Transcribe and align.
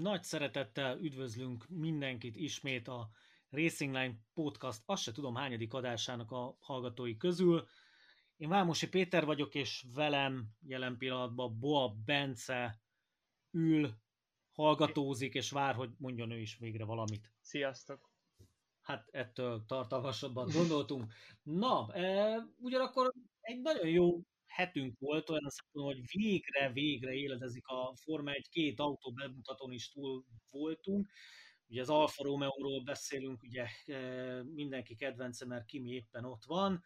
Nagy 0.00 0.22
szeretettel 0.22 0.98
üdvözlünk 0.98 1.68
mindenkit 1.68 2.36
ismét 2.36 2.88
a 2.88 3.10
Racing 3.50 3.94
Line 3.94 4.14
Podcast, 4.34 4.82
azt 4.86 5.02
se 5.02 5.12
tudom 5.12 5.34
hányadik 5.34 5.74
adásának 5.74 6.30
a 6.30 6.56
hallgatói 6.60 7.16
közül. 7.16 7.66
Én 8.36 8.48
Vámosi 8.48 8.88
Péter 8.88 9.24
vagyok, 9.24 9.54
és 9.54 9.84
velem 9.94 10.48
jelen 10.66 10.96
pillanatban 10.96 11.58
Boa 11.58 11.94
Bence 12.04 12.80
ül, 13.50 13.94
hallgatózik, 14.52 15.34
és 15.34 15.50
vár, 15.50 15.74
hogy 15.74 15.90
mondjon 15.98 16.30
ő 16.30 16.38
is 16.38 16.56
végre 16.58 16.84
valamit. 16.84 17.32
Sziasztok! 17.40 18.10
Hát 18.80 19.08
ettől 19.10 19.64
tartalmasabban 19.66 20.48
gondoltunk. 20.52 21.12
Na, 21.42 21.94
e, 21.94 22.36
ugyanakkor 22.58 23.12
egy 23.40 23.60
nagyon 23.60 23.88
jó 23.88 24.20
hetünk 24.60 24.98
volt, 24.98 25.30
olyan 25.30 25.48
szempontból, 25.48 25.94
hogy 25.94 26.04
végre, 26.12 26.72
végre 26.72 27.12
éledezik 27.12 27.66
a 27.66 27.94
Forma 27.96 28.30
1, 28.30 28.48
két 28.48 28.80
autó 28.80 29.12
bemutatón 29.12 29.72
is 29.72 29.90
túl 29.90 30.24
voltunk. 30.50 31.10
Ugye 31.66 31.80
az 31.80 31.90
Alfa 31.90 32.22
Romeo-ról 32.22 32.82
beszélünk, 32.82 33.42
ugye 33.42 33.66
e, 33.86 34.42
mindenki 34.42 34.94
kedvence, 34.94 35.46
mert 35.46 35.64
Kimi 35.64 35.90
éppen 35.90 36.24
ott 36.24 36.44
van, 36.44 36.84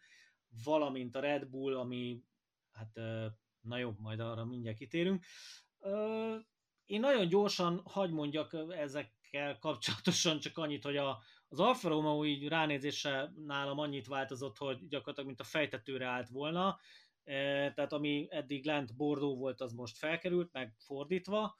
valamint 0.63 1.15
a 1.15 1.19
Red 1.19 1.47
Bull, 1.47 1.77
ami, 1.77 2.23
hát 2.71 2.97
e, 2.97 3.37
na 3.61 3.77
jó, 3.77 3.93
majd 3.97 4.19
arra 4.19 4.45
mindjárt 4.45 4.77
kitérünk. 4.77 5.25
Én 6.85 6.99
nagyon 6.99 7.27
gyorsan 7.27 7.81
hagy 7.85 8.11
mondjak 8.11 8.55
ezekkel 8.69 9.57
kapcsolatosan 9.59 10.39
csak 10.39 10.57
annyit, 10.57 10.83
hogy 10.83 10.97
a, 10.97 11.19
az 11.47 11.59
Alfa 11.59 11.89
Romeo 11.89 12.25
így 12.25 12.47
ránézése 12.47 13.33
nálam 13.35 13.79
annyit 13.79 14.07
változott, 14.07 14.57
hogy 14.57 14.87
gyakorlatilag 14.87 15.27
mint 15.27 15.39
a 15.39 15.43
fejtetőre 15.43 16.05
állt 16.05 16.29
volna, 16.29 16.79
tehát 17.25 17.93
ami 17.93 18.27
eddig 18.29 18.65
lent 18.65 18.95
bordó 18.95 19.37
volt, 19.37 19.61
az 19.61 19.73
most 19.73 19.97
felkerült, 19.97 20.51
meg 20.51 20.73
fordítva. 20.77 21.57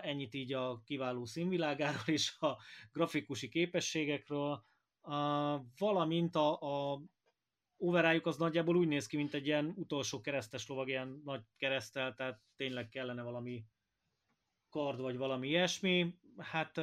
Ennyit 0.00 0.34
így 0.34 0.52
a 0.52 0.82
kiváló 0.84 1.24
színvilágáról 1.24 2.02
és 2.06 2.38
a 2.38 2.58
grafikusi 2.92 3.48
képességekről, 3.48 4.64
valamint 5.78 6.36
a, 6.36 6.60
a 6.92 7.02
overájuk 7.76 8.26
az 8.26 8.36
nagyjából 8.36 8.76
úgy 8.76 8.88
néz 8.88 9.06
ki, 9.06 9.16
mint 9.16 9.34
egy 9.34 9.46
ilyen 9.46 9.72
utolsó 9.76 10.20
keresztes 10.20 10.66
lovag, 10.66 10.88
ilyen 10.88 11.20
nagy 11.24 11.42
keresztel, 11.56 12.14
tehát 12.14 12.40
tényleg 12.56 12.88
kellene 12.88 13.22
valami 13.22 13.64
kard 14.68 15.00
vagy 15.00 15.16
valami 15.16 15.48
ilyesmi. 15.48 16.18
Hát 16.38 16.80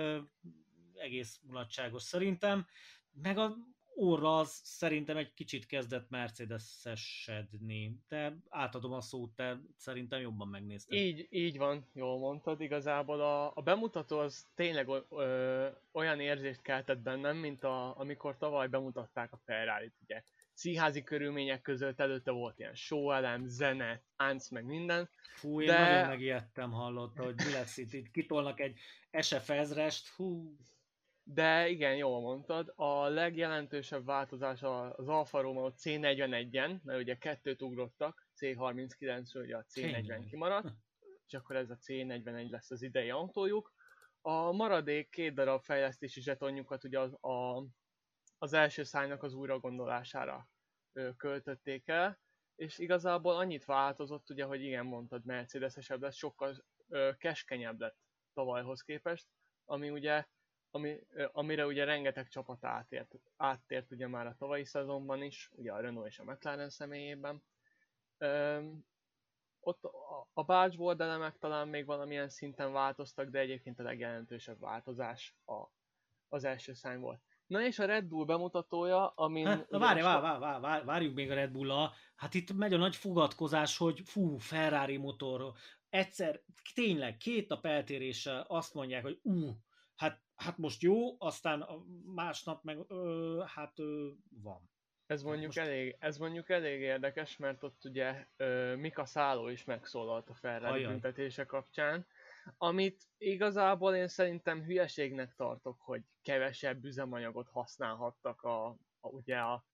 egész 0.94 1.39
mulatságos 1.44 2.02
szerintem. 2.03 2.67
Meg 3.11 3.38
a 3.38 3.56
orra 3.95 4.38
az 4.38 4.59
szerintem 4.63 5.17
egy 5.17 5.33
kicsit 5.33 5.66
kezdett 5.66 6.09
Mercedes-esedni. 6.09 8.00
De 8.08 8.38
átadom 8.50 8.91
a 8.91 9.02
szót, 9.02 9.35
te 9.35 9.59
szerintem 9.77 10.22
jobban 10.22 10.47
megnézted. 10.47 10.97
Így, 10.97 11.27
így 11.30 11.58
van, 11.58 11.89
jól 11.94 12.19
mondtad. 12.19 12.61
Igazából 12.61 13.22
a, 13.22 13.52
a 13.55 13.61
bemutató 13.61 14.19
az 14.19 14.47
tényleg 14.55 14.88
ö, 15.09 15.67
olyan 15.91 16.19
érzést 16.19 16.61
keltett 16.61 17.00
bennem, 17.00 17.38
mint 17.38 17.63
a, 17.63 18.00
amikor 18.00 18.38
tavaly 18.38 18.67
bemutatták 18.67 19.31
a 19.31 19.39
Ferrari-t, 19.45 19.94
ugye. 20.03 20.23
Színházi 20.53 21.03
körülmények 21.03 21.61
között 21.61 22.00
előtte 22.00 22.31
volt 22.31 22.59
ilyen 22.59 22.75
showelem, 22.75 23.44
zene, 23.47 24.02
tánc, 24.17 24.50
meg 24.50 24.66
minden. 24.66 25.09
Fú, 25.35 25.61
én 25.61 25.67
de... 25.67 25.80
nagyon 25.80 26.07
megijedtem, 26.07 26.72
hallott, 26.72 27.17
hogy 27.17 27.35
mi 27.35 27.52
lesz 27.52 27.78
itt, 27.78 27.94
itt 27.94 28.11
kitolnak 28.11 28.59
egy 28.59 28.80
SF 29.11 29.50
ezrest, 29.50 30.07
hú, 30.07 30.55
de 31.23 31.67
igen, 31.67 31.95
jól 31.95 32.21
mondtad, 32.21 32.73
a 32.75 33.07
legjelentősebb 33.07 34.05
változás 34.05 34.63
az 34.63 35.07
Alfa 35.07 35.41
Romeo 35.41 35.71
C41-en, 35.77 36.81
mert 36.81 36.99
ugye 36.99 37.17
kettőt 37.17 37.61
ugrottak, 37.61 38.27
C39-ről 38.39 39.44
ugye 39.44 39.57
a 39.57 39.63
C40 39.63 40.25
kimaradt, 40.29 40.73
és 41.28 41.34
akkor 41.34 41.56
ez 41.56 41.69
a 41.69 41.78
C41 41.78 42.50
lesz 42.50 42.72
az 42.72 42.81
idei 42.81 43.09
autójuk. 43.09 43.73
A 44.22 44.51
maradék 44.51 45.09
két 45.09 45.34
darab 45.34 45.63
fejlesztési 45.63 46.22
zsetonjukat 46.22 46.84
ugye 46.84 47.00
az, 47.00 47.13
a, 47.23 47.66
az 48.38 48.53
első 48.53 48.84
szájnak 48.84 49.23
az 49.23 49.34
újra 49.34 49.59
gondolására 49.59 50.50
ö, 50.94 51.09
költötték 51.17 51.88
el, 51.88 52.19
és 52.55 52.78
igazából 52.78 53.35
annyit 53.35 53.66
változott, 53.66 54.29
ugye, 54.29 54.44
hogy 54.44 54.61
igen, 54.61 54.85
mondtad, 54.85 55.25
Mercedes-esebb 55.25 56.01
lesz, 56.01 56.16
sokkal 56.16 56.66
ö, 56.88 57.11
keskenyebb 57.17 57.79
lett 57.79 57.97
tavalyhoz 58.34 58.81
képest, 58.81 59.28
ami 59.66 59.90
ugye 59.90 60.25
ami, 60.75 61.00
amire 61.31 61.66
ugye 61.66 61.84
rengeteg 61.84 62.28
csapat 62.28 62.63
átért, 62.63 63.16
áttért 63.38 63.91
ugye 63.91 64.07
már 64.07 64.28
a 64.28 64.35
tavalyi 64.38 64.66
szezonban 64.66 65.22
is, 65.22 65.50
ugye 65.56 65.72
a 65.72 65.79
Renault 65.79 66.07
és 66.07 66.19
a 66.19 66.23
McLaren 66.23 66.69
személyében. 66.69 67.44
Öm, 68.17 68.85
ott 69.59 69.84
a, 69.84 70.28
a 70.34 70.44
bácsboard 70.44 71.01
elemek 71.01 71.38
talán 71.38 71.67
még 71.67 71.85
valamilyen 71.85 72.29
szinten 72.29 72.72
változtak, 72.72 73.29
de 73.29 73.39
egyébként 73.39 73.79
a 73.79 73.84
legjelentősebb 73.84 74.59
változás 74.59 75.35
a, 75.45 75.63
az 76.29 76.44
első 76.44 76.73
szány 76.73 77.00
volt. 77.00 77.22
Na 77.47 77.66
és 77.66 77.79
a 77.79 77.85
Red 77.85 78.05
Bull 78.05 78.25
bemutatója, 78.25 79.07
amin... 79.07 79.45
Hát, 79.45 79.69
na 79.69 79.79
várj, 79.79 80.01
várj, 80.01 80.22
várj, 80.22 80.40
várj, 80.40 80.61
várj, 80.61 80.85
várjuk 80.85 81.13
még 81.13 81.31
a 81.31 81.34
Red 81.34 81.51
bull 81.51 81.72
-a. 81.72 81.94
Hát 82.16 82.34
itt 82.34 82.53
megy 82.53 82.73
a 82.73 82.78
nagy 82.78 82.95
fogadkozás, 82.95 83.78
hogy 83.78 84.01
fú, 84.05 84.38
Ferrari 84.38 84.97
motor. 84.97 85.53
Egyszer, 85.90 86.41
tényleg, 86.73 87.17
két 87.17 87.47
nap 87.47 87.66
eltérése 87.66 88.45
azt 88.47 88.73
mondják, 88.73 89.03
hogy 89.03 89.19
ú, 89.22 89.51
hát 89.95 90.22
hát 90.43 90.57
most 90.57 90.81
jó, 90.81 91.15
aztán 91.17 91.65
másnap 92.05 92.63
meg 92.63 92.77
ö, 92.87 93.43
hát 93.47 93.79
ö, 93.79 94.09
van. 94.29 94.69
Ez 95.05 95.19
hát 95.19 95.27
mondjuk, 95.27 95.55
most... 95.55 95.67
elég, 95.67 95.95
ez 95.99 96.17
mondjuk 96.17 96.49
elég 96.49 96.81
érdekes, 96.81 97.37
mert 97.37 97.63
ott 97.63 97.85
ugye 97.85 98.27
ö, 98.37 98.75
Mika 98.75 99.05
Szálló 99.05 99.47
is 99.47 99.63
megszólalt 99.63 100.29
a 100.29 100.33
Ferrari 100.33 100.85
büntetése 100.85 101.45
kapcsán, 101.45 102.07
amit 102.57 103.03
igazából 103.17 103.95
én 103.95 104.07
szerintem 104.07 104.63
hülyeségnek 104.63 105.35
tartok, 105.35 105.81
hogy 105.81 106.03
kevesebb 106.21 106.83
üzemanyagot 106.83 107.49
használhattak 107.49 108.41
a, 108.41 108.65
a 108.99 109.07
ugye 109.07 109.37
a, 109.37 109.65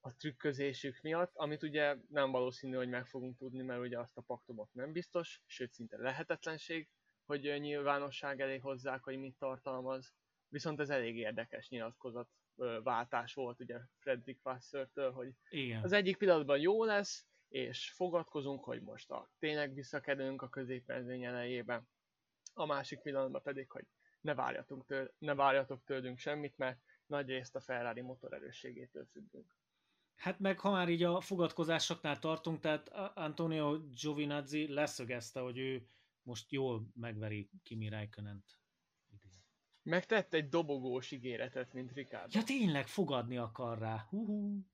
a 0.00 0.14
trükközésük 0.16 1.00
miatt, 1.02 1.32
amit 1.34 1.62
ugye 1.62 1.96
nem 2.08 2.30
valószínű, 2.30 2.76
hogy 2.76 2.88
meg 2.88 3.06
fogunk 3.06 3.36
tudni, 3.36 3.62
mert 3.62 3.80
ugye 3.80 3.98
azt 3.98 4.16
a 4.16 4.22
paktumot 4.22 4.68
nem 4.72 4.92
biztos, 4.92 5.42
sőt 5.46 5.72
szinte 5.72 5.96
lehetetlenség 5.96 6.88
hogy 7.32 7.60
nyilvánosság 7.60 8.40
elé 8.40 8.58
hozzák, 8.58 9.02
hogy 9.02 9.18
mit 9.18 9.38
tartalmaz. 9.38 10.12
Viszont 10.48 10.80
ez 10.80 10.90
elég 10.90 11.16
érdekes 11.16 11.68
nyilatkozat 11.68 12.28
váltás 12.82 13.34
volt 13.34 13.60
ugye 13.60 13.78
Frederick 13.98 14.46
Wassertől, 14.46 15.12
hogy 15.12 15.32
Igen. 15.48 15.82
az 15.82 15.92
egyik 15.92 16.16
pillanatban 16.16 16.58
jó 16.58 16.84
lesz, 16.84 17.26
és 17.48 17.90
fogadkozunk, 17.90 18.64
hogy 18.64 18.82
most 18.82 19.10
a, 19.10 19.30
tényleg 19.38 19.74
visszakerülünk 19.74 20.42
a 20.42 20.48
középmezőny 20.48 21.24
elejébe, 21.24 21.82
a 22.54 22.66
másik 22.66 23.00
pillanatban 23.00 23.42
pedig, 23.42 23.70
hogy 23.70 23.84
ne 24.20 24.34
várjatok, 24.34 24.86
től, 24.86 25.14
ne 25.18 25.34
várjatok 25.34 25.84
tőlünk 25.84 26.18
semmit, 26.18 26.56
mert 26.56 26.78
nagy 27.06 27.28
részt 27.28 27.56
a 27.56 27.60
Ferrari 27.60 28.00
motor 28.00 28.32
erősségétől 28.32 29.06
függünk. 29.12 29.56
Hát 30.16 30.38
meg 30.38 30.58
ha 30.58 30.70
már 30.70 30.88
így 30.88 31.02
a 31.02 31.20
fogadkozásoknál 31.20 32.18
tartunk, 32.18 32.60
tehát 32.60 32.88
Antonio 33.14 33.80
Giovinazzi 33.80 34.72
leszögezte, 34.72 35.40
hogy 35.40 35.58
ő 35.58 35.86
most 36.22 36.50
jól 36.50 36.86
megveri 36.94 37.50
Kimi 37.62 37.88
Räikkönent. 37.88 38.60
Megtett 39.82 40.34
egy 40.34 40.48
dobogós 40.48 41.10
ígéretet, 41.10 41.72
mint 41.72 41.92
Ricardo. 41.92 42.38
Ja 42.38 42.44
tényleg, 42.44 42.86
fogadni 42.86 43.36
akar 43.36 43.78
rá. 43.78 44.06
Hú-hú. 44.08 44.66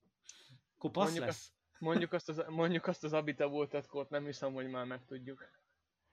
Kopasz 0.78 1.04
mondjuk 1.04 1.24
lesz. 1.24 1.36
Azt, 1.36 1.52
mondjuk, 1.78 2.12
azt 2.12 2.28
az, 2.28 2.44
mondjuk 2.48 2.86
azt 2.86 3.04
az 3.04 3.12
Abita 3.12 3.48
voltatkort, 3.48 4.10
nem 4.10 4.24
hiszem, 4.24 4.52
hogy 4.52 4.68
már 4.68 4.84
megtudjuk. 4.84 5.50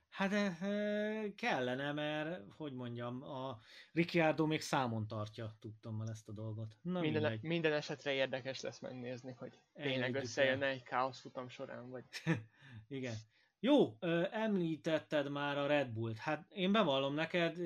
Hát 0.08 0.32
e, 0.32 1.34
kellene, 1.34 1.92
mert, 1.92 2.52
hogy 2.56 2.72
mondjam, 2.72 3.22
a 3.22 3.58
Ricciardo 3.92 4.46
még 4.46 4.60
számon 4.60 5.06
tartja, 5.06 5.56
tudtam 5.60 5.96
már 5.96 6.08
ezt 6.08 6.28
a 6.28 6.32
dolgot. 6.32 6.76
Na, 6.82 7.00
minden, 7.00 7.38
minden 7.42 7.72
esetre 7.72 8.12
érdekes 8.12 8.60
lesz 8.60 8.78
megnézni, 8.78 9.32
hogy 9.32 9.60
tényleg 9.74 10.14
összejönne 10.14 10.66
egy 10.66 10.82
káosz 10.82 11.20
futam 11.20 11.48
során, 11.48 11.90
vagy... 11.90 12.04
Igen. 12.88 13.14
Jó, 13.60 13.96
említetted 14.30 15.30
már 15.30 15.58
a 15.58 15.66
Red 15.66 15.88
Bullt. 15.88 16.18
Hát 16.18 16.46
én 16.50 16.72
bevallom 16.72 17.14
neked, 17.14 17.56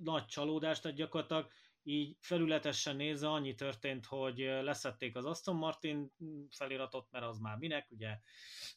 nagy 0.00 0.24
csalódást, 0.24 0.82
tehát 0.82 0.96
gyakorlatilag 0.96 1.50
így 1.82 2.16
felületesen 2.20 2.96
nézve 2.96 3.28
annyi 3.28 3.54
történt, 3.54 4.06
hogy 4.06 4.38
leszették 4.38 5.16
az 5.16 5.24
Aston 5.24 5.56
Martin 5.56 6.12
feliratot, 6.50 7.10
mert 7.10 7.24
az 7.24 7.38
már 7.38 7.56
minek, 7.56 7.90
ugye 7.90 8.18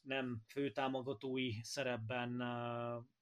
nem 0.01 0.41
főtámogatói 0.47 1.51
szerepben, 1.61 2.43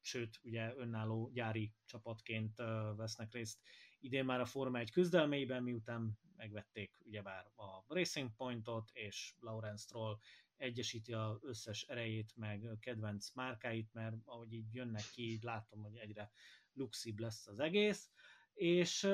sőt, 0.01 0.39
ugye 0.43 0.73
önálló 0.75 1.29
gyári 1.33 1.73
csapatként 1.85 2.57
vesznek 2.95 3.33
részt 3.33 3.59
idén 3.99 4.25
már 4.25 4.39
a 4.39 4.45
Forma 4.45 4.77
1 4.79 4.91
küzdelmeiben, 4.91 5.63
miután 5.63 6.19
megvették 6.35 6.97
ugyebár 7.05 7.45
a 7.55 7.83
Racing 7.87 8.35
Pointot, 8.35 8.89
és 8.93 9.33
Lawrence 9.39 9.83
Stroll 9.83 10.17
egyesíti 10.59 11.13
az 11.13 11.37
összes 11.41 11.81
erejét, 11.83 12.33
meg 12.35 12.77
kedvenc 12.79 13.31
márkáit, 13.33 13.93
mert 13.93 14.15
ahogy 14.25 14.53
így 14.53 14.73
jönnek 14.73 15.03
ki, 15.13 15.31
így 15.31 15.43
látom, 15.43 15.81
hogy 15.81 15.95
egyre 15.95 16.31
luxibb 16.73 17.19
lesz 17.19 17.47
az 17.47 17.59
egész, 17.59 18.09
és 18.53 19.07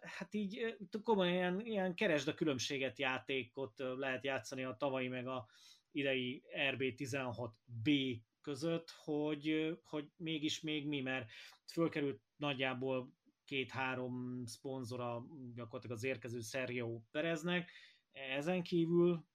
hát 0.00 0.34
így 0.34 0.76
komolyan 1.02 1.34
ilyen, 1.34 1.60
ilyen 1.60 1.94
keresd 1.94 2.28
a 2.28 2.34
különbséget 2.34 2.98
játékot 2.98 3.78
lehet 3.78 4.24
játszani 4.24 4.64
a 4.64 4.76
tavalyi 4.76 5.08
meg 5.08 5.26
a 5.26 5.48
idei 5.90 6.42
RB16B 6.56 8.18
között, 8.40 8.90
hogy, 8.90 9.78
hogy 9.84 10.10
mégis 10.16 10.60
még 10.60 10.86
mi, 10.86 11.00
mert 11.00 11.30
fölkerült 11.72 12.20
nagyjából 12.36 13.12
két-három 13.44 14.42
szponzora 14.44 15.26
gyakorlatilag 15.54 15.96
az 15.96 16.04
érkező 16.04 16.40
Sergio 16.40 17.00
Pereznek, 17.10 17.70
ezen 18.12 18.62
kívül 18.62 19.26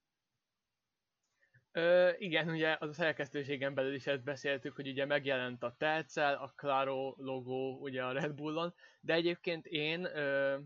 Ö, 1.78 2.12
igen, 2.18 2.50
ugye 2.50 2.78
az 2.80 2.90
a 2.90 2.94
szerkesztőségen 2.94 3.74
belül 3.74 3.94
is 3.94 4.08
ezt 4.08 4.24
beszéltük, 4.24 4.76
hogy 4.76 4.88
ugye 4.88 5.06
megjelent 5.06 5.64
a 5.64 5.76
Telcel, 5.78 6.34
a 6.34 6.54
Claro 6.56 7.14
logó 7.18 7.78
ugye 7.80 8.04
a 8.04 8.12
Red 8.12 8.34
Bullon, 8.34 8.74
de 9.00 9.14
egyébként 9.14 9.66
én 9.66 10.04
ö, 10.04 10.58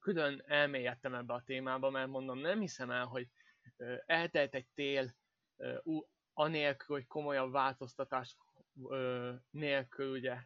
külön 0.00 0.42
elmélyedtem 0.46 1.14
ebbe 1.14 1.34
a 1.34 1.42
témába, 1.46 1.90
mert 1.90 2.08
mondom, 2.08 2.38
nem 2.38 2.60
hiszem 2.60 2.90
el, 2.90 3.04
hogy 3.04 3.28
ö, 3.76 3.94
eltelt 4.06 4.54
egy 4.54 4.66
tél 4.74 5.14
ö, 5.56 5.78
anélkül, 6.32 6.96
hogy 6.96 7.06
komolyabb 7.06 7.52
változtatás 7.52 8.36
ö, 8.88 9.32
nélkül 9.50 10.10
ugye 10.10 10.36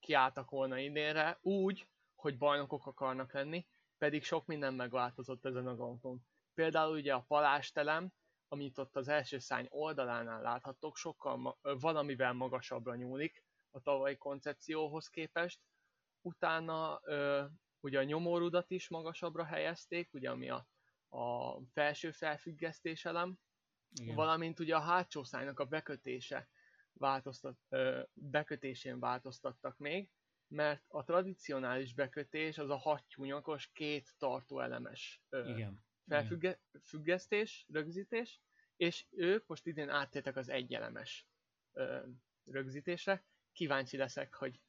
kiálltak 0.00 0.50
volna 0.50 0.78
idénre, 0.78 1.38
úgy, 1.40 1.88
hogy 2.14 2.38
bajnokok 2.38 2.86
akarnak 2.86 3.32
lenni, 3.32 3.66
pedig 3.98 4.24
sok 4.24 4.46
minden 4.46 4.74
megváltozott 4.74 5.44
ezen 5.44 5.66
az 5.66 5.80
autón. 5.80 6.26
Például 6.54 6.96
ugye 6.96 7.14
a 7.14 7.24
palástelem, 7.28 8.12
amit 8.48 8.78
ott 8.78 8.96
az 8.96 9.08
első 9.08 9.38
szárny 9.38 9.66
oldalánál 9.68 10.42
láthattok, 10.42 10.96
sokkal 10.96 11.36
ma- 11.36 11.58
valamivel 11.60 12.32
magasabbra 12.32 12.94
nyúlik 12.94 13.44
a 13.70 13.80
tavalyi 13.80 14.16
koncepcióhoz 14.16 15.08
képest. 15.08 15.60
Utána 16.20 17.00
ö, 17.04 17.44
ugye 17.80 17.98
a 17.98 18.02
nyomórudat 18.02 18.70
is 18.70 18.88
magasabbra 18.88 19.44
helyezték, 19.44 20.12
ugye 20.12 20.30
ami 20.30 20.48
a, 20.48 20.66
a 21.08 21.58
felső 21.72 22.10
felfüggesztés 22.10 23.04
elem, 23.04 23.38
Igen. 24.00 24.14
valamint 24.14 24.60
ugye 24.60 24.76
a 24.76 24.80
hátsó 24.80 25.22
szárnynak 25.24 25.60
a 25.60 25.64
bekötése 25.64 26.48
változtat, 26.92 27.58
ö, 27.68 28.02
bekötésén 28.12 28.98
változtattak 29.00 29.76
még, 29.76 30.10
mert 30.46 30.84
a 30.88 31.04
tradicionális 31.04 31.94
bekötés 31.94 32.58
az 32.58 32.70
a 32.70 32.76
hattyúnyakos 32.76 33.70
két 33.72 34.14
tartóelemes 34.18 35.22
ö, 35.28 35.48
Igen 35.48 35.86
felfüggesztés, 36.08 37.66
rögzítés, 37.68 38.40
és 38.76 39.06
ők 39.10 39.46
most 39.46 39.66
idén 39.66 39.88
áttértek 39.88 40.36
az 40.36 40.48
egyelemes 40.48 41.26
ö, 41.72 41.98
rögzítésre. 42.44 43.24
Kíváncsi 43.52 43.96
leszek, 43.96 44.34
hogy 44.34 44.60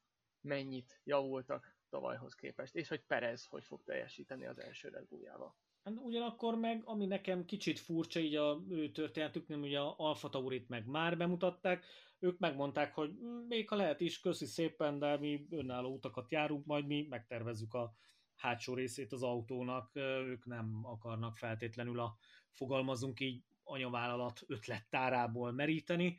mennyit 0.41 1.01
javultak 1.03 1.77
tavalyhoz 1.89 2.35
képest, 2.35 2.75
és 2.75 2.87
hogy 2.87 3.01
Perez 3.01 3.45
hogy 3.45 3.63
fog 3.63 3.83
teljesíteni 3.83 4.45
az 4.45 4.59
első 4.59 4.89
Red 4.89 5.07
Bulljával. 5.07 5.55
Hát 5.83 5.93
ugyanakkor 5.97 6.55
meg, 6.55 6.81
ami 6.85 7.05
nekem 7.05 7.45
kicsit 7.45 7.79
furcsa 7.79 8.19
így 8.19 8.35
a 8.35 8.63
ő 8.69 8.91
történetük, 8.91 9.49
ugye 9.49 9.79
a 9.79 9.95
Alfa 9.97 10.29
Taurit 10.29 10.69
meg 10.69 10.85
már 10.85 11.17
bemutatták, 11.17 11.85
ők 12.19 12.39
megmondták, 12.39 12.93
hogy 12.93 13.11
még 13.47 13.69
ha 13.69 13.75
lehet 13.75 14.01
is, 14.01 14.19
köszi 14.19 14.45
szépen, 14.45 14.99
de 14.99 15.17
mi 15.17 15.47
önálló 15.49 15.93
utakat 15.93 16.31
járunk, 16.31 16.65
majd 16.65 16.85
mi 16.85 17.05
megtervezzük 17.09 17.73
a 17.73 17.93
hátsó 18.39 18.73
részét 18.73 19.11
az 19.11 19.23
autónak, 19.23 19.95
ők 19.95 20.45
nem 20.45 20.79
akarnak 20.83 21.37
feltétlenül 21.37 21.99
a, 21.99 22.17
fogalmazunk 22.51 23.19
így, 23.19 23.43
anyavállalat 23.63 24.43
ötlettárából 24.47 25.51
meríteni. 25.51 26.17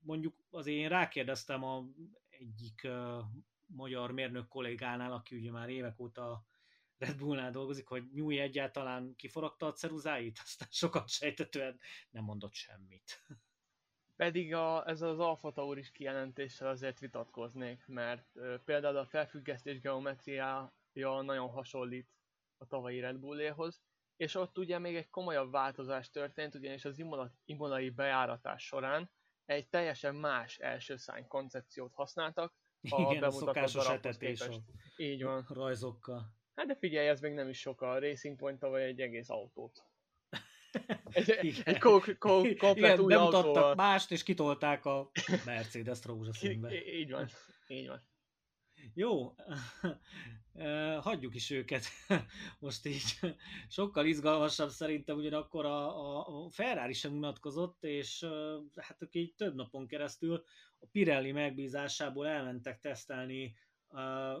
Mondjuk 0.00 0.34
azért 0.50 0.78
én 0.78 0.88
rákérdeztem 0.88 1.64
a 1.64 1.84
egyik 2.28 2.88
magyar 3.66 4.12
mérnök 4.12 4.48
kollégánál, 4.48 5.12
aki 5.12 5.36
ugye 5.36 5.50
már 5.50 5.68
évek 5.68 6.00
óta 6.00 6.44
Red 6.98 7.16
Bullnál 7.16 7.50
dolgozik, 7.50 7.86
hogy 7.86 8.10
Nyúj 8.12 8.40
egyáltalán 8.40 9.14
kiforogta 9.16 9.66
a 9.66 9.72
ceruzáit, 9.72 10.38
aztán 10.44 10.68
sokat 10.70 11.08
sejtetően 11.08 11.78
nem 12.10 12.24
mondott 12.24 12.54
semmit. 12.54 13.22
Pedig 14.16 14.54
a, 14.54 14.88
ez 14.88 15.02
az 15.02 15.18
Alfa 15.18 15.52
Tauris 15.52 15.90
kijelentéssel 15.90 16.68
azért 16.68 16.98
vitatkoznék, 16.98 17.86
mert 17.86 18.38
például 18.64 18.96
a 18.96 19.06
felfüggesztés 19.06 19.80
geometriá 19.80 20.72
ja, 20.92 21.20
nagyon 21.20 21.48
hasonlít 21.48 22.08
a 22.56 22.66
tavalyi 22.66 23.00
Red 23.00 23.16
Bulléhoz, 23.16 23.82
és 24.16 24.34
ott 24.34 24.58
ugye 24.58 24.78
még 24.78 24.96
egy 24.96 25.10
komolyabb 25.10 25.50
változás 25.50 26.10
történt, 26.10 26.54
ugyanis 26.54 26.84
az 26.84 27.04
imolai 27.44 27.90
bejáratás 27.90 28.64
során 28.66 29.10
egy 29.44 29.68
teljesen 29.68 30.14
más 30.14 30.58
első 30.58 30.96
szány 30.96 31.26
koncepciót 31.26 31.94
használtak 31.94 32.54
a 32.90 33.00
Igen, 33.10 33.22
a 33.22 33.30
szokásos 33.30 33.88
etetés 33.88 34.48
Így 34.96 35.22
van. 35.22 35.46
Rajzokkal. 35.48 36.40
Hát 36.54 36.66
de 36.66 36.76
figyelj, 36.76 37.08
ez 37.08 37.20
még 37.20 37.32
nem 37.32 37.48
is 37.48 37.58
sok 37.58 37.80
a 37.80 37.98
Racing 37.98 38.36
point 38.36 38.60
vagy 38.60 38.82
egy 38.82 39.00
egész 39.00 39.28
autót. 39.30 39.84
Egy, 41.10 41.62
egy 41.64 41.78
ko- 41.78 42.18
ko- 42.18 42.56
komplet 42.56 42.76
Igen, 42.76 43.00
új 43.00 43.06
bemutattak 43.14 43.46
autóval. 43.46 43.74
mást, 43.74 44.10
és 44.10 44.22
kitolták 44.22 44.84
a 44.84 45.10
Mercedes 45.44 46.04
rózsaszínbe. 46.04 46.74
Így 46.74 47.10
van, 47.10 47.28
így 47.66 47.88
van. 47.88 48.02
Jó, 48.94 49.34
hagyjuk 51.00 51.34
is 51.34 51.50
őket. 51.50 51.84
Most 52.58 52.86
így 52.86 53.18
sokkal 53.68 54.06
izgalmasabb 54.06 54.70
szerintem 54.70 55.16
ugyanakkor 55.16 55.64
a, 55.64 56.44
a 56.44 56.50
Ferrari 56.50 56.92
sem 56.92 57.12
unatkozott, 57.12 57.84
és 57.84 58.26
hát 58.76 59.02
ők 59.02 59.14
így 59.14 59.34
több 59.34 59.54
napon 59.54 59.86
keresztül 59.86 60.44
a 60.78 60.86
Pirelli 60.86 61.32
megbízásából 61.32 62.26
elmentek 62.26 62.80
tesztelni 62.80 63.54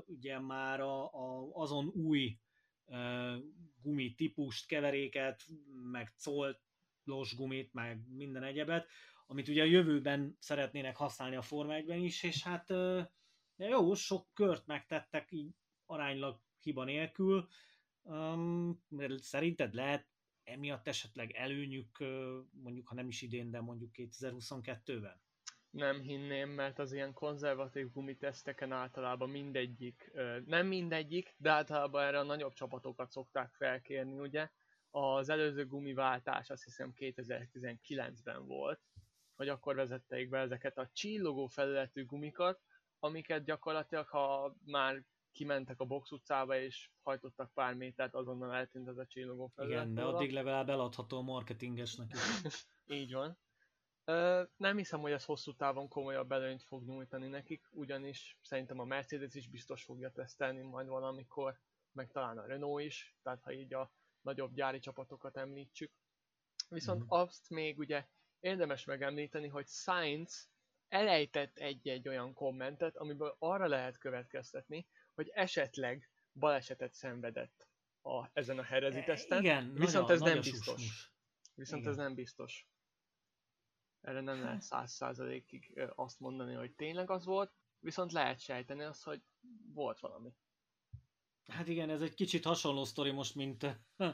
ugye 0.06 0.38
már 0.38 0.80
a, 0.80 1.04
a, 1.04 1.50
azon 1.52 1.86
új 1.86 2.38
gumi 3.82 4.14
típust, 4.14 4.66
keveréket, 4.66 5.42
meg 5.92 6.12
collos 7.04 7.34
gumit, 7.36 7.72
meg 7.72 8.00
minden 8.08 8.42
egyebet, 8.42 8.86
amit 9.26 9.48
ugye 9.48 9.62
a 9.62 9.66
jövőben 9.66 10.36
szeretnének 10.38 10.96
használni 10.96 11.36
a 11.36 11.42
Forma 11.42 11.74
1-ben 11.74 11.98
is, 11.98 12.22
és 12.22 12.42
hát 12.42 12.72
de 13.62 13.68
jó, 13.68 13.94
sok 13.94 14.26
kört 14.34 14.66
megtettek 14.66 15.32
így 15.32 15.54
aránylag 15.86 16.40
hiba 16.60 16.84
nélkül. 16.84 17.48
Um, 18.02 18.82
szerinted 19.16 19.74
lehet 19.74 20.06
emiatt 20.44 20.88
esetleg 20.88 21.30
előnyük, 21.32 21.98
mondjuk 22.50 22.88
ha 22.88 22.94
nem 22.94 23.08
is 23.08 23.22
idén, 23.22 23.50
de 23.50 23.60
mondjuk 23.60 23.90
2022-ben? 23.94 25.20
Nem 25.70 26.00
hinném, 26.00 26.50
mert 26.50 26.78
az 26.78 26.92
ilyen 26.92 27.12
konzervatív 27.12 27.90
gumiteszteken 27.90 28.72
általában 28.72 29.30
mindegyik, 29.30 30.12
nem 30.46 30.66
mindegyik, 30.66 31.34
de 31.36 31.50
általában 31.50 32.02
erre 32.02 32.18
a 32.18 32.22
nagyobb 32.22 32.52
csapatokat 32.52 33.10
szokták 33.10 33.52
felkérni, 33.54 34.18
ugye? 34.18 34.50
Az 34.90 35.28
előző 35.28 35.66
gumiváltás 35.66 36.50
azt 36.50 36.64
hiszem 36.64 36.92
2019-ben 36.96 38.46
volt, 38.46 38.80
hogy 39.34 39.48
akkor 39.48 39.74
vezették 39.74 40.28
be 40.28 40.38
ezeket 40.38 40.78
a 40.78 40.90
csillogó 40.92 41.46
felületű 41.46 42.04
gumikat, 42.04 42.60
amiket 43.02 43.44
gyakorlatilag, 43.44 44.08
ha 44.08 44.54
már 44.64 45.04
kimentek 45.32 45.80
a 45.80 45.84
box 45.84 46.10
utcába 46.10 46.56
és 46.56 46.90
hajtottak 47.02 47.52
pár 47.52 47.74
métert, 47.74 48.14
azonnal 48.14 48.54
eltűnt 48.54 48.88
ez 48.88 48.96
a 48.96 49.06
csillogó 49.06 49.46
felület. 49.46 49.82
Igen, 49.82 49.94
de 49.94 50.02
addig 50.02 50.32
legalább 50.32 50.68
eladható 50.68 51.16
a 51.18 51.22
marketingesnek. 51.22 52.10
Így 52.86 53.12
van. 53.12 53.38
Ö, 54.04 54.42
nem 54.56 54.76
hiszem, 54.76 55.00
hogy 55.00 55.12
ez 55.12 55.24
hosszú 55.24 55.54
távon 55.54 55.88
komolyabb 55.88 56.32
előnyt 56.32 56.62
fog 56.62 56.84
nyújtani 56.84 57.26
nekik, 57.26 57.68
ugyanis 57.70 58.38
szerintem 58.42 58.78
a 58.78 58.84
Mercedes 58.84 59.34
is 59.34 59.48
biztos 59.48 59.84
fogja 59.84 60.10
tesztelni 60.10 60.62
majd 60.62 60.86
valamikor, 60.86 61.60
meg 61.92 62.10
talán 62.10 62.38
a 62.38 62.46
Renault 62.46 62.84
is, 62.84 63.16
tehát 63.22 63.42
ha 63.42 63.52
így 63.52 63.74
a 63.74 63.92
nagyobb 64.20 64.54
gyári 64.54 64.78
csapatokat 64.78 65.36
említsük. 65.36 65.92
Viszont 66.68 67.02
mm. 67.02 67.06
azt 67.08 67.50
még 67.50 67.78
ugye 67.78 68.06
érdemes 68.40 68.84
megemlíteni, 68.84 69.48
hogy 69.48 69.66
Sainz 69.66 70.51
elejtett 70.92 71.58
egy-egy 71.58 72.08
olyan 72.08 72.34
kommentet, 72.34 72.96
amiből 72.96 73.36
arra 73.38 73.66
lehet 73.66 73.98
következtetni, 73.98 74.86
hogy 75.14 75.28
esetleg 75.34 76.10
balesetet 76.32 76.92
szenvedett 76.92 77.68
a, 78.02 78.28
ezen 78.32 78.58
a 78.58 78.62
herezi 78.62 78.98
e, 78.98 79.04
teszten. 79.04 79.38
Igen, 79.38 79.74
viszont 79.74 80.06
nagy 80.06 80.16
ez 80.16 80.20
nem 80.20 80.40
biztos. 80.40 81.10
Viszont 81.54 81.80
Igen. 81.80 81.92
ez 81.92 81.98
nem 81.98 82.14
biztos. 82.14 82.66
Erre 84.00 84.20
nem 84.20 84.40
lehet 84.40 84.60
száz 84.60 84.92
százalékig 84.92 85.90
azt 85.94 86.20
mondani, 86.20 86.54
hogy 86.54 86.72
tényleg 86.74 87.10
az 87.10 87.24
volt, 87.24 87.52
viszont 87.78 88.12
lehet 88.12 88.40
sejteni 88.40 88.82
azt, 88.82 89.04
hogy 89.04 89.22
volt 89.72 90.00
valami. 90.00 90.34
Hát 91.46 91.68
igen, 91.68 91.90
ez 91.90 92.00
egy 92.00 92.14
kicsit 92.14 92.44
hasonló 92.44 92.84
sztori 92.84 93.10
most, 93.10 93.34
mint 93.34 93.62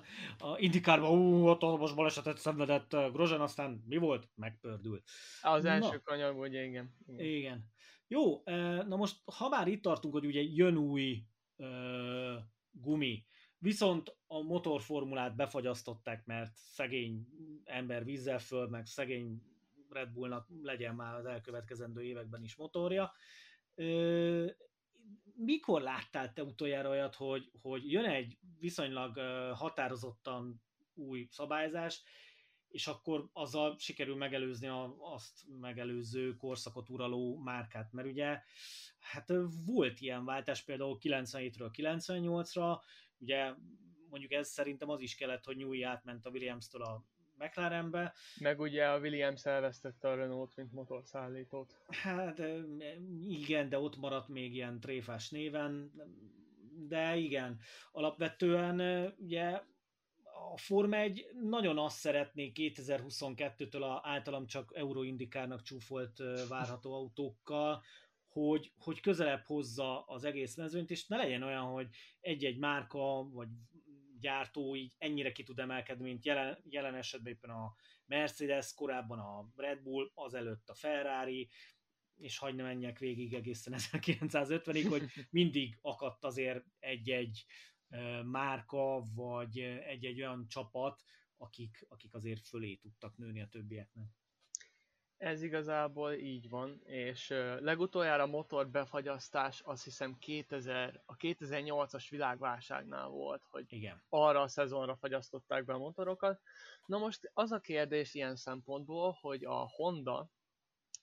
a 0.38 0.58
Indikárban, 0.58 1.10
ú, 1.10 1.44
hatalmas 1.44 1.94
balesetet 1.94 2.38
szenvedett 2.38 2.90
Grozan, 2.90 3.40
aztán 3.40 3.84
mi 3.86 3.96
volt? 3.96 4.28
Megpördült. 4.34 5.08
Az 5.42 5.64
első 5.64 5.90
na. 5.90 6.00
kanyar, 6.00 6.34
ugye 6.34 6.64
igen. 6.64 6.94
igen. 7.06 7.26
Igen. 7.26 7.64
Jó, 8.06 8.42
na 8.86 8.96
most, 8.96 9.16
ha 9.24 9.48
már 9.48 9.68
itt 9.68 9.82
tartunk, 9.82 10.14
hogy 10.14 10.26
ugye 10.26 10.40
jön 10.40 10.76
új 10.76 11.24
uh, 11.56 12.34
gumi, 12.70 13.26
viszont 13.58 14.16
a 14.26 14.42
motorformulát 14.42 15.36
befagyasztották, 15.36 16.24
mert 16.24 16.54
szegény 16.54 17.26
ember 17.64 18.04
vízzel 18.04 18.38
föl, 18.38 18.68
meg 18.68 18.86
szegény 18.86 19.42
Red 19.88 20.12
Bullnak 20.12 20.48
legyen 20.62 20.94
már 20.94 21.14
az 21.14 21.24
elkövetkezendő 21.24 22.02
években 22.02 22.42
is 22.42 22.56
motorja 22.56 23.12
mikor 25.38 25.82
láttál 25.82 26.32
te 26.32 26.42
utoljára 26.42 26.88
olyat, 26.88 27.14
hogy, 27.14 27.50
hogy 27.62 27.92
jön 27.92 28.04
egy 28.04 28.38
viszonylag 28.58 29.18
határozottan 29.54 30.62
új 30.94 31.26
szabályzás, 31.30 32.02
és 32.68 32.86
akkor 32.86 33.28
azzal 33.32 33.76
sikerül 33.78 34.16
megelőzni 34.16 34.66
a, 34.66 34.96
azt 34.98 35.44
megelőző 35.60 36.36
korszakot 36.36 36.90
uraló 36.90 37.36
márkát, 37.36 37.92
mert 37.92 38.08
ugye 38.08 38.40
hát 38.98 39.32
volt 39.66 40.00
ilyen 40.00 40.24
váltás 40.24 40.62
például 40.62 40.98
97-ről 41.00 41.70
98-ra, 41.72 42.80
ugye 43.18 43.54
mondjuk 44.08 44.32
ez 44.32 44.48
szerintem 44.48 44.88
az 44.88 45.00
is 45.00 45.14
kellett, 45.14 45.44
hogy 45.44 45.56
Newey 45.56 45.82
átment 45.82 46.26
a 46.26 46.30
Williams-től 46.30 46.82
a 46.82 47.04
McLarenbe. 47.38 48.14
Meg 48.40 48.60
ugye 48.60 48.86
a 48.86 48.98
Williams 48.98 49.46
elvesztette 49.46 50.08
a 50.08 50.14
Renault, 50.14 50.56
mint 50.56 50.72
motorszállítót. 50.72 51.78
Hát 51.88 52.42
igen, 53.26 53.68
de 53.68 53.78
ott 53.78 53.96
maradt 53.96 54.28
még 54.28 54.54
ilyen 54.54 54.80
tréfás 54.80 55.30
néven, 55.30 55.92
de 56.88 57.16
igen, 57.16 57.60
alapvetően 57.92 59.08
ugye 59.18 59.60
a 60.52 60.56
Forma 60.56 60.96
1 60.96 61.26
nagyon 61.42 61.78
azt 61.78 61.98
szeretné 61.98 62.52
2022-től 62.54 63.80
a 63.80 64.00
általam 64.02 64.46
csak 64.46 64.72
Euroindikárnak 64.74 65.62
csúfolt 65.62 66.22
várható 66.48 66.94
autókkal, 66.94 67.82
hogy, 68.28 68.72
hogy 68.78 69.00
közelebb 69.00 69.44
hozza 69.44 70.04
az 70.04 70.24
egész 70.24 70.56
mezőnyt, 70.56 70.90
és 70.90 71.06
ne 71.06 71.16
legyen 71.16 71.42
olyan, 71.42 71.64
hogy 71.64 71.88
egy-egy 72.20 72.58
márka, 72.58 73.28
vagy 73.30 73.48
gyártó 74.20 74.76
így 74.76 74.94
ennyire 74.98 75.32
ki 75.32 75.42
tud 75.42 75.58
emelkedni, 75.58 76.04
mint 76.04 76.24
jelen, 76.24 76.58
jelen 76.68 76.94
esetben 76.94 77.32
éppen 77.32 77.50
a 77.50 77.74
Mercedes, 78.06 78.74
korábban 78.74 79.18
a 79.18 79.48
Red 79.56 79.82
Bull, 79.82 80.10
azelőtt 80.14 80.68
a 80.68 80.74
Ferrari, 80.74 81.48
és 82.16 82.38
hagyd 82.38 82.56
ne 82.56 82.62
menjek 82.62 82.98
végig 82.98 83.34
egészen 83.34 83.74
1950-ig, 83.78 84.86
hogy 84.88 85.26
mindig 85.30 85.78
akadt 85.80 86.24
azért 86.24 86.64
egy-egy 86.78 87.44
márka, 88.24 89.02
vagy 89.14 89.58
egy-egy 89.60 90.20
olyan 90.20 90.48
csapat, 90.48 91.02
akik, 91.36 91.86
akik 91.88 92.14
azért 92.14 92.46
fölé 92.46 92.74
tudtak 92.74 93.16
nőni 93.16 93.40
a 93.40 93.48
többieknek. 93.48 94.17
Ez 95.18 95.42
igazából 95.42 96.12
így 96.12 96.48
van, 96.48 96.80
és 96.84 97.28
legutoljára 97.58 98.26
motor 98.26 98.68
befagyasztás 98.68 99.60
azt 99.60 99.84
hiszem 99.84 100.18
2000, 100.18 101.02
a 101.06 101.16
2008-as 101.16 102.06
világválságnál 102.10 103.08
volt, 103.08 103.42
hogy 103.50 103.64
Igen. 103.68 104.02
arra 104.08 104.40
a 104.40 104.48
szezonra 104.48 104.96
fagyasztották 104.96 105.64
be 105.64 105.72
a 105.72 105.78
motorokat. 105.78 106.40
Na 106.86 106.98
most 106.98 107.30
az 107.34 107.52
a 107.52 107.60
kérdés 107.60 108.14
ilyen 108.14 108.36
szempontból, 108.36 109.18
hogy 109.20 109.44
a 109.44 109.68
Honda 109.70 110.30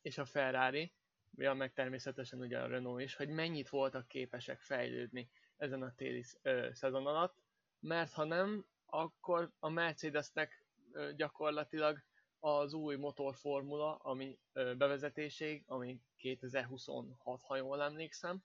és 0.02 0.18
a 0.18 0.26
Ferrari, 0.26 0.94
ja, 1.38 1.54
meg 1.54 1.74
természetesen 1.74 2.40
ugye 2.40 2.60
a 2.60 2.68
Renault 2.68 3.02
is, 3.02 3.16
hogy 3.16 3.30
mennyit 3.30 3.70
voltak 3.70 4.08
képesek 4.08 4.60
fejlődni 4.60 5.30
ezen 5.58 5.82
a 5.82 5.94
téli 5.96 6.24
ö, 6.42 6.70
szezon 6.74 7.08
alatt, 7.08 7.36
mert 7.80 8.14
ha 8.14 8.24
nem, 8.24 8.66
akkor 8.86 9.52
a 9.60 9.70
Mercedesnek 9.70 10.66
ö, 10.92 11.14
gyakorlatilag 11.14 12.04
az 12.46 12.74
új 12.74 12.96
motorformula, 12.96 13.96
ami 13.96 14.40
ö, 14.54 14.75
bevezetésig, 14.75 15.64
ami 15.68 16.02
2026, 16.18 17.42
ha 17.42 17.56
jól 17.56 17.82
emlékszem, 17.82 18.44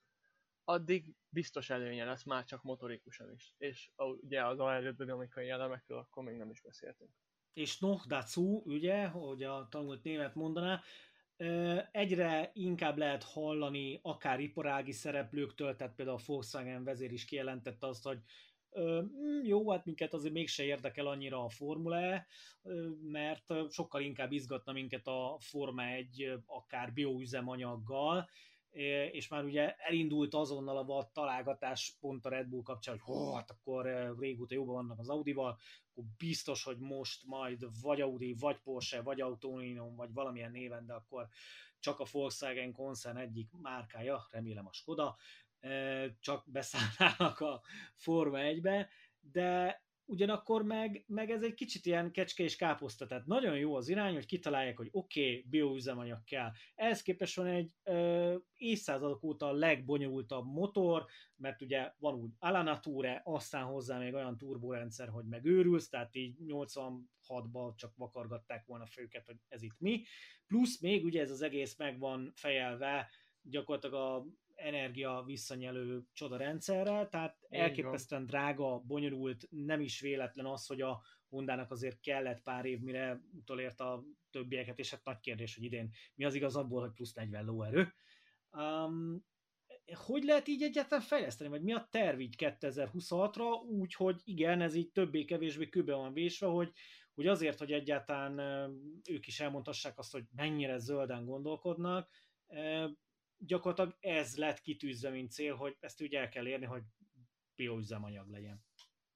addig 0.65 1.15
biztos 1.29 1.71
előnye 1.71 2.05
lesz 2.05 2.25
már 2.25 2.45
csak 2.45 2.63
motorikusan 2.63 3.33
is. 3.33 3.55
És 3.59 3.91
ugye 3.97 4.47
az 4.47 4.59
aerodinamikai 4.59 5.49
elemekről 5.49 5.99
akkor 5.99 6.23
még 6.23 6.37
nem 6.37 6.51
is 6.51 6.61
beszéltünk. 6.61 7.11
És 7.53 7.79
noch 7.79 8.07
dazu, 8.07 8.63
ugye, 8.65 9.07
hogy 9.07 9.43
a 9.43 9.67
tanult 9.71 10.03
német 10.03 10.35
mondaná, 10.35 10.83
egyre 11.91 12.51
inkább 12.53 12.97
lehet 12.97 13.23
hallani 13.23 14.01
akár 14.03 14.41
iparági 14.41 14.93
szereplőktől, 14.93 15.77
tehát 15.77 15.95
például 15.95 16.19
a 16.19 16.23
Volkswagen 16.27 16.85
vezér 16.85 17.13
is 17.13 17.25
kijelentette 17.25 17.87
azt, 17.87 18.05
hogy 18.05 18.23
jó, 19.43 19.71
hát 19.71 19.85
minket 19.85 20.15
azért 20.15 20.33
mégse 20.33 20.65
érdekel 20.65 21.07
annyira 21.07 21.45
a 21.45 21.49
Formula 21.49 22.01
E, 22.01 22.27
mert 23.03 23.55
sokkal 23.71 24.01
inkább 24.01 24.33
izgatna 24.33 24.73
minket 24.73 25.07
a 25.07 25.37
Forma 25.41 25.85
1 25.85 26.33
akár 26.47 26.93
bioüzemanyaggal, 26.93 28.29
és 29.11 29.29
már 29.29 29.45
ugye 29.45 29.75
elindult 29.75 30.35
azonnal 30.35 30.77
a 30.77 30.85
vad 30.85 31.11
találgatás 31.13 31.97
pont 32.01 32.27
a 32.27 32.29
Red 32.29 32.49
Bull 32.49 32.63
kapcsán, 32.63 32.99
hogy 32.99 33.35
hát 33.35 33.51
akkor 33.51 34.15
régóta 34.19 34.55
jobban 34.55 34.75
vannak 34.75 34.99
az 34.99 35.09
Audival, 35.09 35.59
akkor 35.91 36.05
biztos, 36.17 36.65
hogy 36.65 36.79
most 36.79 37.27
majd 37.27 37.67
vagy 37.83 38.01
Audi, 38.01 38.35
vagy 38.39 38.61
Porsche, 38.61 39.03
vagy 39.03 39.21
Autoninon, 39.21 39.97
vagy 39.97 40.13
valamilyen 40.13 40.51
néven, 40.51 40.87
de 40.87 40.93
akkor 40.93 41.29
csak 41.79 42.01
a 42.01 42.07
Volkswagen 42.13 42.73
koncern 42.73 43.17
egyik 43.17 43.51
márkája, 43.63 44.27
remélem 44.31 44.67
a 44.67 44.73
Skoda, 44.73 45.17
csak 46.21 46.45
beszállnának 46.51 47.41
a 47.41 47.63
Forma 47.95 48.39
1-be, 48.41 48.89
de 49.21 49.83
ugyanakkor 50.11 50.63
meg, 50.63 51.05
meg 51.07 51.31
ez 51.31 51.43
egy 51.43 51.55
kicsit 51.55 51.87
ilyen 51.87 52.13
kecske 52.13 52.43
és 52.43 52.57
káposzta, 52.57 53.07
tehát 53.07 53.27
nagyon 53.27 53.59
jó 53.59 53.75
az 53.75 53.89
irány, 53.89 54.15
hogy 54.15 54.27
kitalálják, 54.27 54.77
hogy 54.77 54.89
oké, 54.93 55.29
okay, 55.29 55.47
bioüzemanyag 55.51 56.25
kell. 56.25 56.51
Ehhez 56.75 57.03
képest 57.03 57.37
van 57.37 57.47
egy 57.47 57.71
ö, 57.83 58.37
évszázadok 58.55 59.23
óta 59.23 59.47
a 59.47 59.53
legbonyolultabb 59.53 60.47
motor, 60.47 61.07
mert 61.37 61.63
ugye 61.63 61.93
van 61.99 62.15
úgy 62.15 62.31
Alanature, 62.39 63.21
aztán 63.25 63.65
hozzá 63.65 63.99
még 63.99 64.15
olyan 64.15 64.37
turborendszer, 64.37 65.09
hogy 65.09 65.25
megőrülsz, 65.25 65.89
tehát 65.89 66.15
így 66.15 66.37
86-ban 66.47 67.75
csak 67.77 67.97
vakargatták 67.97 68.67
volna 68.67 68.87
főket, 68.87 69.27
hogy 69.27 69.37
ez 69.49 69.63
itt 69.63 69.77
mi. 69.79 70.03
Plusz 70.47 70.81
még 70.81 71.05
ugye 71.05 71.21
ez 71.21 71.31
az 71.31 71.43
egész 71.43 71.77
meg 71.77 71.99
van 71.99 72.33
fejelve 72.35 73.11
gyakorlatilag 73.43 73.95
a 73.95 74.27
energia 74.61 75.23
visszanyelő 75.27 76.03
csodarendszerrel, 76.13 77.09
tehát 77.09 77.37
elképesztően 77.49 78.27
drága, 78.27 78.79
bonyolult, 78.79 79.47
nem 79.51 79.81
is 79.81 80.01
véletlen 80.01 80.47
az, 80.47 80.67
hogy 80.67 80.81
a 80.81 81.03
Hondának 81.29 81.71
azért 81.71 82.01
kellett 82.01 82.43
pár 82.43 82.65
év, 82.65 82.81
mire 82.81 83.21
utolért 83.33 83.81
a 83.81 84.05
többieket, 84.31 84.79
és 84.79 84.91
hát 84.91 85.05
nagy 85.05 85.21
kérdés, 85.21 85.55
hogy 85.55 85.65
idén 85.65 85.91
mi 86.15 86.25
az 86.25 86.35
igaz 86.35 86.57
abból, 86.57 86.81
hogy 86.81 86.93
plusz 86.93 87.13
40 87.13 87.45
lóerő. 87.45 87.95
Um, 88.51 89.25
hogy 89.95 90.25
lehet 90.25 90.49
így 90.49 90.63
egyáltalán 90.63 91.05
fejleszteni, 91.05 91.51
vagy 91.51 91.63
mi 91.63 91.73
a 91.73 91.89
terv 91.91 92.21
így 92.21 92.35
2026-ra, 92.39 93.67
úgy, 93.69 93.95
hogy 93.95 94.21
igen, 94.25 94.61
ez 94.61 94.75
így 94.75 94.91
többé-kevésbé 94.91 95.69
kőbe 95.69 95.95
van 95.95 96.13
vésve, 96.13 96.47
hogy, 96.47 96.73
hogy 97.15 97.27
azért, 97.27 97.59
hogy 97.59 97.73
egyáltalán 97.73 98.39
ők 99.11 99.27
is 99.27 99.41
elmondhassák 99.41 99.99
azt, 99.99 100.13
hogy 100.13 100.25
mennyire 100.37 100.79
zölden 100.79 101.25
gondolkodnak, 101.25 102.11
gyakorlatilag 103.47 103.97
ez 104.01 104.37
lett 104.37 104.61
kitűzve, 104.61 105.11
mint 105.11 105.31
cél, 105.31 105.55
hogy 105.55 105.77
ezt 105.81 106.01
ugye 106.01 106.21
el 106.21 106.29
kell 106.29 106.47
érni, 106.47 106.65
hogy 106.65 106.83
bioüzemanyag 107.55 108.31
legyen. 108.31 108.65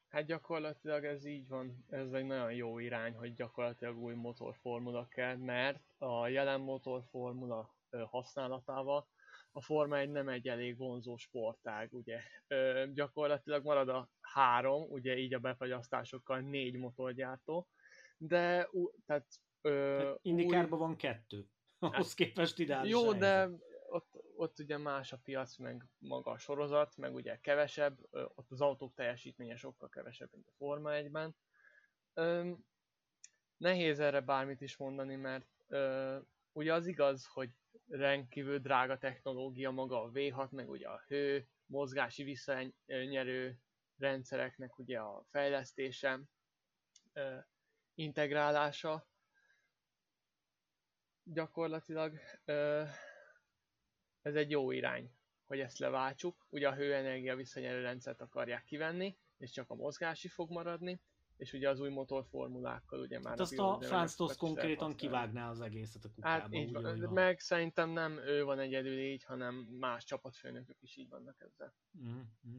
Hát 0.09 0.27
gyakorlatilag 0.27 1.05
ez 1.05 1.25
így 1.25 1.49
van, 1.49 1.85
ez 1.89 2.13
egy 2.13 2.25
nagyon 2.25 2.53
jó 2.53 2.79
irány, 2.79 3.15
hogy 3.15 3.35
gyakorlatilag 3.35 3.97
új 3.97 4.15
motorformula 4.15 5.09
kell, 5.09 5.37
mert 5.37 5.83
a 5.99 6.29
jelen 6.29 6.61
motorformula 6.61 7.77
használatával 8.11 9.09
a 9.57 9.61
Forma 9.61 9.99
1 9.99 10.11
nem 10.11 10.29
egy 10.29 10.49
elég 10.49 10.77
vonzó 10.77 11.17
sportág, 11.17 11.93
ugye. 11.93 12.21
Ö, 12.47 12.87
gyakorlatilag 12.95 13.65
marad 13.65 13.89
a 13.89 14.11
három, 14.21 14.91
ugye 14.91 15.17
így 15.17 15.35
a 15.35 15.39
befagyasztásokkal 15.39 16.41
négy 16.41 16.77
motorgyártó, 16.77 17.69
de 18.17 18.69
tehát... 19.07 19.27
Ö, 19.61 20.03
hát 20.07 20.19
Indikárban 20.23 20.79
új... 20.79 20.87
van 20.87 20.97
kettő, 20.97 21.49
ahhoz 21.79 22.07
hát, 22.07 22.15
képest 22.15 22.59
ideális 22.59 22.91
Jó, 22.91 23.13
de 23.13 23.49
ott, 23.95 24.11
ott 24.37 24.59
ugye 24.59 24.79
más 24.79 25.13
a 25.13 25.19
piac, 25.23 25.57
meg 25.57 25.87
maga 25.99 26.31
a 26.31 26.39
sorozat, 26.39 26.97
meg 26.97 27.15
ugye 27.15 27.41
kevesebb, 27.41 27.99
ott 28.11 28.51
az 28.51 28.61
autók 28.61 28.95
teljesítménye 28.95 29.57
sokkal 29.57 29.89
kevesebb, 29.89 30.29
mint 30.33 30.49
a 30.49 30.53
Forma 30.57 30.91
1-ben. 30.93 31.37
nehéz 33.57 34.01
erre 34.01 34.21
bármit 34.21 34.61
is 34.61 34.77
mondani, 34.77 35.17
mert 35.17 35.47
ö, 35.67 36.19
ugye 36.53 36.75
az 36.75 36.87
igaz, 36.87 37.27
hogy 37.27 37.51
rendkívül 37.89 38.59
drága 38.59 38.99
technológia 38.99 39.71
maga 39.71 40.03
a 40.03 40.11
V6, 40.11 40.51
meg 40.51 40.69
ugye 40.69 40.89
a 40.89 41.03
hő, 41.07 41.49
mozgási 41.67 42.23
visszanyerő 42.23 43.59
rendszereknek 43.97 44.79
ugye 44.79 44.99
a 44.99 45.25
fejlesztése, 45.31 46.21
ö, 47.13 47.37
integrálása. 47.95 49.07
Gyakorlatilag 51.23 52.19
ö, 52.45 52.85
ez 54.25 54.35
egy 54.35 54.51
jó 54.51 54.71
irány, 54.71 55.11
hogy 55.47 55.61
ezt 55.61 55.79
leváltsuk. 55.79 56.47
Ugye 56.51 56.69
a 56.69 56.75
hőenergia 56.75 57.37
visszanyerő 57.37 57.83
rendszert 57.83 58.21
akarják 58.21 58.65
kivenni, 58.65 59.17
és 59.39 59.51
csak 59.51 59.71
a 59.71 59.75
mozgási 59.75 60.29
fog 60.29 60.51
maradni, 60.51 61.01
és 61.37 61.53
ugye 61.53 61.69
az 61.69 61.81
új 61.81 61.89
motorformulákkal 61.89 63.01
ugye 63.01 63.19
már... 63.19 63.29
Hát 63.29 63.41
azt 63.41 63.59
a 63.59 63.79
Franz 63.81 64.15
Tost 64.15 64.37
konkrétan 64.37 64.95
kivágná 64.95 65.51
az 65.51 65.61
egészet 65.61 66.05
a 66.05 66.11
kukába. 66.15 66.43
Hát 66.43 66.55
így 66.55 66.73
van. 66.73 66.83
van. 66.83 67.13
Meg 67.13 67.41
szerintem 67.41 67.91
nem 67.91 68.19
ő 68.19 68.45
van 68.45 68.59
egyedül 68.59 68.99
így, 68.99 69.25
hanem 69.25 69.55
más 69.55 70.05
csapatfőnökök 70.05 70.77
is 70.81 70.97
így 70.97 71.09
vannak 71.09 71.37
ezzel. 71.41 71.75
Mm-hmm. 71.99 72.59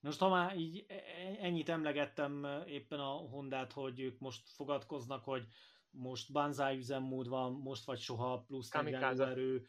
Most 0.00 0.18
ha 0.18 0.28
már 0.28 0.56
így 0.56 0.84
e- 0.88 0.94
e- 0.94 1.36
ennyit 1.40 1.68
emlegettem 1.68 2.46
éppen 2.66 3.00
a 3.00 3.12
Hondát, 3.12 3.72
hogy 3.72 4.00
ők 4.00 4.18
most 4.18 4.48
fogadkoznak, 4.48 5.24
hogy 5.24 5.46
most 5.90 6.32
banzai 6.32 6.76
üzemmód 6.76 7.28
van, 7.28 7.52
most 7.52 7.84
vagy 7.84 7.98
soha, 7.98 8.40
plusz 8.46 8.70
40 8.70 9.20
erő, 9.20 9.66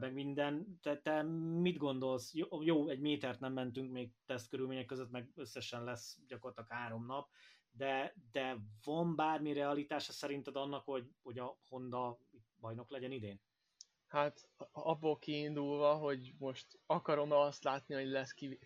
meg 0.00 0.12
minden. 0.12 0.78
Te, 0.82 0.98
te 0.98 1.22
mit 1.22 1.76
gondolsz? 1.76 2.34
Jó, 2.34 2.62
jó, 2.62 2.88
egy 2.88 3.00
métert 3.00 3.40
nem 3.40 3.52
mentünk 3.52 3.92
még 3.92 4.12
tesztkörülmények 4.26 4.86
között, 4.86 5.10
meg 5.10 5.30
összesen 5.34 5.84
lesz 5.84 6.18
gyakorlatilag 6.26 6.70
három 6.70 7.06
nap, 7.06 7.28
de, 7.70 8.14
de 8.30 8.56
van 8.84 9.16
bármi 9.16 9.52
realitása 9.52 10.12
szerinted 10.12 10.56
annak, 10.56 10.84
hogy, 10.84 11.10
hogy 11.22 11.38
a 11.38 11.56
Honda 11.68 12.18
bajnok 12.60 12.90
legyen 12.90 13.12
idén? 13.12 13.40
Hát 14.06 14.48
abból 14.72 15.18
kiindulva, 15.18 15.94
hogy 15.94 16.34
most 16.38 16.80
akarom-e 16.86 17.36
azt 17.36 17.64
látni, 17.64 17.94
hogy 17.94 18.08
lesz 18.08 18.32
ki, 18.32 18.58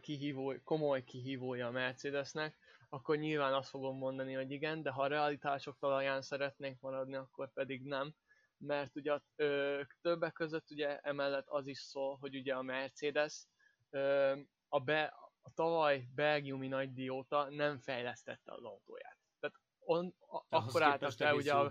kihívó, 0.00 0.54
komoly 0.64 1.04
kihívója 1.04 1.66
a 1.66 1.70
Mercedesnek, 1.70 2.58
akkor 2.88 3.16
nyilván 3.16 3.54
azt 3.54 3.68
fogom 3.68 3.96
mondani, 3.96 4.32
hogy 4.32 4.50
igen, 4.50 4.82
de 4.82 4.90
ha 4.90 5.02
a 5.02 5.06
realitások 5.06 5.78
talaján 5.78 6.22
szeretnénk 6.22 6.80
maradni, 6.80 7.14
akkor 7.14 7.52
pedig 7.52 7.82
nem. 7.82 8.14
Mert 8.58 8.96
ugye 8.96 9.18
ö, 9.36 9.80
többek 10.00 10.32
között 10.32 10.70
ugye 10.70 10.98
emellett 10.98 11.46
az 11.48 11.66
is 11.66 11.78
szól, 11.78 12.16
hogy 12.20 12.36
ugye 12.36 12.54
a 12.54 12.62
Mercedes 12.62 13.46
ö, 13.90 14.34
a, 14.68 14.80
be, 14.80 15.02
a 15.42 15.52
tavaly 15.54 16.08
belgiumi 16.14 16.68
nagydíj 16.68 17.08
óta 17.08 17.50
nem 17.50 17.78
fejlesztette 17.78 18.52
az 18.52 18.64
autóját. 18.64 19.18
Tehát 19.40 19.56
on, 19.78 20.14
a, 20.18 20.44
akkor 20.48 20.82
álltak 20.82 21.18
le 21.18 21.34
ugye 21.34 21.52
a, 21.52 21.70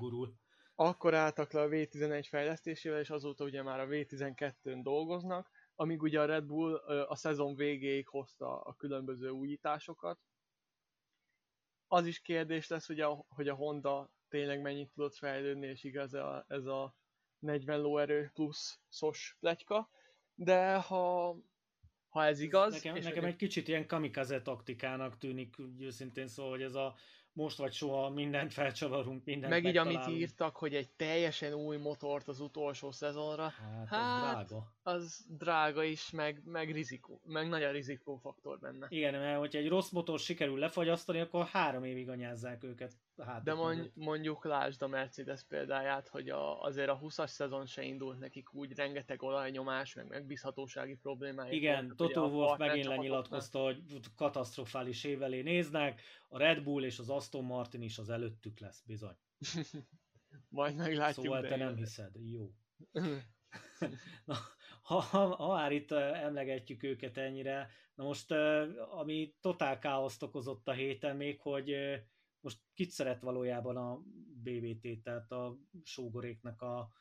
akkor 0.75 1.13
álltak 1.13 1.51
le 1.51 1.61
a 1.61 1.67
V11 1.67 2.25
fejlesztésével, 2.29 2.99
és 2.99 3.09
azóta 3.09 3.43
ugye 3.43 3.63
már 3.63 3.79
a 3.79 3.87
V12-n 3.87 4.79
dolgoznak, 4.83 5.49
amíg 5.75 6.01
ugye 6.01 6.21
a 6.21 6.25
Red 6.25 6.45
Bull 6.45 6.75
a 7.07 7.15
szezon 7.15 7.55
végéig 7.55 8.07
hozta 8.07 8.61
a 8.61 8.73
különböző 8.73 9.29
újításokat. 9.29 10.19
Az 11.87 12.05
is 12.05 12.21
kérdés 12.21 12.67
lesz, 12.67 12.89
a, 12.89 13.25
hogy 13.27 13.47
a 13.47 13.55
Honda 13.55 14.11
tényleg 14.33 14.61
mennyit 14.61 14.91
tudott 14.93 15.15
fejlődni, 15.15 15.67
és 15.67 15.83
igaz 15.83 16.13
a, 16.13 16.45
ez 16.47 16.65
a 16.65 16.95
40 17.39 17.79
lóerő 17.79 18.31
plusz 18.33 18.79
szos 18.89 19.37
pletyka, 19.39 19.89
de 20.35 20.75
ha, 20.75 21.35
ha 22.09 22.25
ez 22.25 22.39
igaz... 22.39 22.73
Nekem, 22.73 23.03
nekem 23.03 23.25
egy 23.25 23.35
kicsit 23.35 23.67
ilyen 23.67 23.87
kamikaze 23.87 24.41
taktikának 24.41 25.17
tűnik, 25.17 25.55
őszintén 25.79 26.27
szóval, 26.27 26.51
hogy 26.51 26.61
ez 26.61 26.75
a 26.75 26.95
most 27.33 27.57
vagy 27.57 27.73
soha 27.73 28.09
mindent 28.09 28.53
felcsavarunk, 28.53 29.25
mindent 29.25 29.53
Meg 29.53 29.65
így, 29.65 29.77
amit 29.77 30.07
írtak, 30.07 30.55
hogy 30.55 30.75
egy 30.75 30.89
teljesen 30.89 31.53
új 31.53 31.77
motort 31.77 32.27
az 32.27 32.39
utolsó 32.39 32.91
szezonra, 32.91 33.49
hát, 33.49 33.87
hát 33.87 34.35
az 34.35 34.47
drága. 34.47 34.73
Az 34.83 35.25
drága 35.37 35.83
is, 35.83 36.11
meg, 36.11 36.41
meg 36.45 36.71
rizikó, 36.71 37.21
meg 37.25 37.47
nagy 37.47 37.63
a 37.63 37.71
rizikófaktor 37.71 38.59
benne. 38.59 38.87
Igen, 38.89 39.13
mert 39.13 39.39
hogyha 39.39 39.59
egy 39.59 39.67
rossz 39.67 39.89
motor 39.89 40.19
sikerül 40.19 40.59
lefagyasztani, 40.59 41.19
akkor 41.19 41.45
három 41.45 41.83
évig 41.83 42.09
anyázzák 42.09 42.63
őket. 42.63 42.93
Hát, 43.17 43.43
De 43.43 43.53
mond, 43.53 43.91
mondjuk 43.93 44.45
lásd 44.45 44.81
a 44.81 44.87
Mercedes 44.87 45.43
példáját, 45.43 46.07
hogy 46.07 46.29
a, 46.29 46.61
azért 46.61 46.89
a 46.89 46.99
20-as 46.99 47.27
szezon 47.27 47.65
se 47.65 47.83
indult 47.83 48.19
nekik 48.19 48.53
úgy, 48.53 48.75
rengeteg 48.75 49.23
olajnyomás, 49.23 49.93
meg 49.93 50.07
megbízhatósági 50.07 50.95
problémáik 50.95 51.53
Igen, 51.53 51.93
Toto 51.95 52.27
Wolff 52.27 52.57
megint 52.57 52.85
lenyilatkozta, 52.85 53.59
hogy 53.59 53.83
katasztrofális 54.15 55.03
évelé 55.03 55.41
néznek, 55.41 56.01
a 56.29 56.37
Red 56.37 56.63
Bull 56.63 56.83
és 56.83 56.99
az 56.99 57.09
Aston 57.09 57.43
Martin 57.43 57.81
is 57.81 57.97
az 57.97 58.09
előttük 58.09 58.59
lesz, 58.59 58.83
bizony. 58.85 59.15
Majd 60.49 60.75
meglátjuk. 60.75 61.25
Szóval 61.25 61.41
te 61.41 61.55
nem 61.55 61.75
hiszed, 61.75 62.11
jó. 62.31 62.51
Na, 64.25 64.35
ha, 64.81 64.99
ha, 64.99 65.35
ha 65.35 65.53
már 65.53 65.71
itt 65.71 65.91
emlegetjük 65.91 66.83
őket 66.83 67.17
ennyire, 67.17 67.69
na 67.95 68.03
most 68.03 68.31
ami 68.89 69.35
totál 69.41 69.79
káoszt 69.79 70.23
okozott 70.23 70.67
a 70.67 70.71
héten 70.71 71.15
még, 71.15 71.39
hogy 71.39 71.75
most 72.43 72.59
kit 72.73 72.89
szeret 72.89 73.21
valójában 73.21 73.77
a 73.77 74.01
BVT, 74.43 75.01
tehát 75.03 75.31
a 75.31 75.57
sógoréknak 75.83 76.61
a 76.61 76.91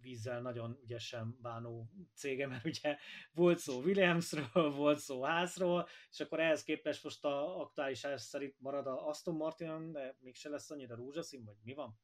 vízzel 0.00 0.40
nagyon 0.40 0.78
ügyesen 0.82 1.38
bánó 1.42 1.90
cége, 2.14 2.46
mert 2.46 2.64
ugye 2.64 2.96
volt 3.32 3.58
szó 3.58 3.80
Williamsről, 3.80 4.70
volt 4.70 4.98
szó 4.98 5.22
házról, 5.22 5.88
és 6.10 6.20
akkor 6.20 6.40
ehhez 6.40 6.62
képest 6.62 7.04
most 7.04 7.24
a 7.24 7.60
aktuális 7.60 8.06
szerint 8.16 8.60
marad 8.60 8.86
a 8.86 9.08
Aston 9.08 9.36
Martin, 9.36 9.92
de 9.92 10.16
mégse 10.20 10.48
lesz 10.48 10.70
annyira 10.70 10.94
rózsaszín, 10.94 11.44
vagy 11.44 11.56
mi 11.62 11.74
van? 11.74 11.98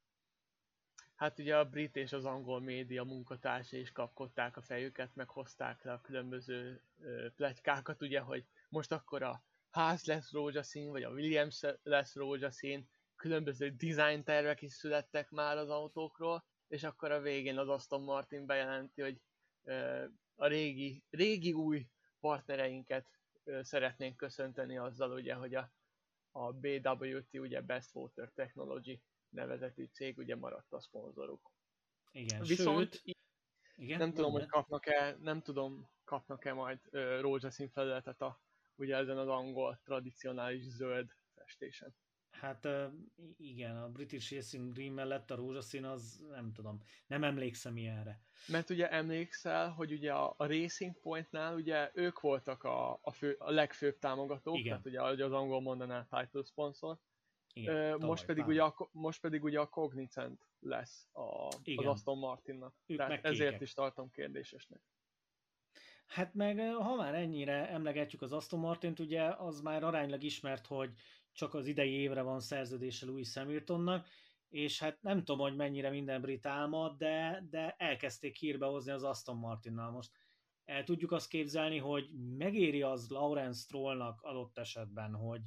Hát 1.15 1.39
ugye 1.39 1.57
a 1.57 1.69
brit 1.69 1.97
és 1.97 2.13
az 2.13 2.25
angol 2.25 2.61
média 2.61 3.05
munkatársai 3.05 3.81
is 3.81 3.93
kapkodták 3.93 4.57
a 4.57 4.63
fejüket, 4.63 5.15
meg 5.15 5.29
hozták 5.29 5.85
le 5.85 5.93
a 5.93 6.01
különböző 6.01 6.83
pletykákat, 7.37 8.03
ugye, 8.03 8.21
hogy 8.21 8.47
most 8.69 8.93
akkor 8.93 9.23
a 9.23 9.45
ház 9.75 10.05
lesz 10.05 10.33
rózsaszín, 10.33 10.91
vagy 10.91 11.03
a 11.03 11.11
Williams 11.11 11.63
lesz 11.83 12.15
rózsaszín, 12.15 12.89
különböző 13.17 13.71
design 13.71 14.23
tervek 14.23 14.63
is 14.63 14.73
születtek 14.73 15.31
már 15.31 15.57
az 15.57 15.69
autókról, 15.69 16.45
és 16.69 16.83
akkor 16.83 17.11
a 17.11 17.21
végén 17.21 17.59
az 17.59 17.69
Aston 17.69 18.03
Martin 18.03 18.47
bejelenti, 18.47 19.01
hogy 19.01 19.21
a 20.35 20.47
régi, 20.47 21.05
régi 21.11 21.53
új 21.53 21.87
partnereinket 22.21 23.07
szeretnénk 23.61 24.17
köszönteni 24.17 24.77
azzal, 24.79 25.13
ugye, 25.13 25.35
hogy 25.35 25.55
a, 25.55 25.73
a 26.31 26.53
BWT, 26.53 27.35
ugye 27.35 27.61
Best 27.61 27.95
Water 27.95 28.33
Technology 28.35 29.03
nevezetű 29.29 29.85
cég, 29.85 30.19
ugye 30.19 30.37
maradt 30.37 30.73
a 30.73 30.81
szponzoruk. 30.81 31.51
Igen, 32.11 32.43
Viszont 32.43 32.93
sőt, 32.93 33.17
igen, 33.77 33.99
nem 33.99 34.13
tudom, 34.13 34.33
hogy 34.33 34.47
kapnak-e, 34.47 35.17
nem 35.21 35.43
tudom, 35.43 35.91
kapnak-e 36.05 36.53
majd 36.53 36.79
ö, 36.91 37.21
rózsaszín 37.21 37.69
felületet 37.69 38.21
a, 38.21 38.44
ugye 38.77 38.97
ezen 38.97 39.19
az 39.19 39.29
angol 39.29 39.81
tradicionális 39.85 40.63
zöld 40.63 41.11
festésen. 41.35 41.95
Hát 42.31 42.69
igen, 43.37 43.77
a 43.77 43.89
British 43.89 44.33
Racing 44.33 44.73
Green 44.73 44.93
mellett 44.93 45.31
a 45.31 45.35
rózsaszín 45.35 45.85
az 45.85 46.21
nem 46.31 46.53
tudom, 46.53 46.83
nem 47.07 47.25
emlékszem 47.25 47.77
ilyenre. 47.77 48.21
Mert 48.49 48.71
ugye 48.71 48.91
emlékszel, 48.91 49.71
hogy 49.71 49.93
ugye 49.93 50.13
a, 50.13 50.35
a 50.37 50.47
Racing 50.47 51.01
Pointnál 51.01 51.55
ugye 51.55 51.91
ők 51.95 52.21
voltak 52.21 52.65
a, 52.65 52.99
a, 53.03 53.11
fő, 53.11 53.37
a 53.39 53.51
legfőbb 53.51 53.99
támogatók, 53.99 54.59
igen. 54.59 54.69
tehát 54.69 54.87
ugye 54.87 55.01
ahogy 55.01 55.21
az 55.21 55.33
angol 55.33 55.61
mondaná 55.61 56.07
title 56.11 56.43
sponsor. 56.43 56.99
Igen, 57.53 57.99
most, 58.01 58.27
pedig 58.27 58.47
ugye 58.47 58.63
a, 58.63 58.89
most 58.93 59.21
pedig 59.21 59.45
ugye 59.45 59.61
a 59.61 59.69
Cognizant 59.69 60.49
lesz 60.61 61.09
a, 61.13 61.49
igen. 61.63 61.87
az 61.87 61.93
Aston 61.93 62.19
Martinnak. 62.19 62.75
Ők 62.87 62.97
Tehát 62.97 63.25
ezért 63.25 63.61
is 63.61 63.73
tartom 63.73 64.11
kérdésesnek. 64.11 64.81
Hát 66.07 66.35
meg 66.35 66.75
ha 66.75 66.95
már 66.95 67.15
ennyire 67.15 67.69
emlegetjük 67.69 68.23
az 68.23 68.33
Aston 68.33 68.61
Martint, 68.61 68.99
ugye 68.99 69.23
az 69.23 69.61
már 69.61 69.83
aránylag 69.85 70.23
ismert, 70.23 70.67
hogy 70.67 70.91
csak 71.33 71.55
az 71.55 71.67
idei 71.67 71.91
évre 71.91 72.23
van 72.23 72.41
szerződése 72.41 73.07
Louis 73.07 73.35
Hamiltonnak, 73.35 74.09
és 74.49 74.79
hát 74.79 75.03
nem 75.03 75.19
tudom, 75.19 75.39
hogy 75.39 75.57
mennyire 75.57 75.91
minden 75.91 76.21
brit 76.21 76.47
álma, 76.47 76.95
de, 76.99 77.45
de 77.51 77.75
elkezdték 77.79 78.37
hírbe 78.37 78.67
hozni 78.67 78.93
az 78.93 79.03
Aston 79.03 79.37
Martinnal 79.37 79.91
most. 79.91 80.11
El 80.65 80.85
tudjuk 80.85 81.13
azt 81.13 81.29
képzelni, 81.29 81.79
hogy 81.79 82.09
megéri 82.37 82.83
az 82.83 83.09
Lawrence 83.09 83.61
Strollnak 83.61 84.23
adott 84.23 84.59
esetben, 84.59 85.15
hogy 85.15 85.41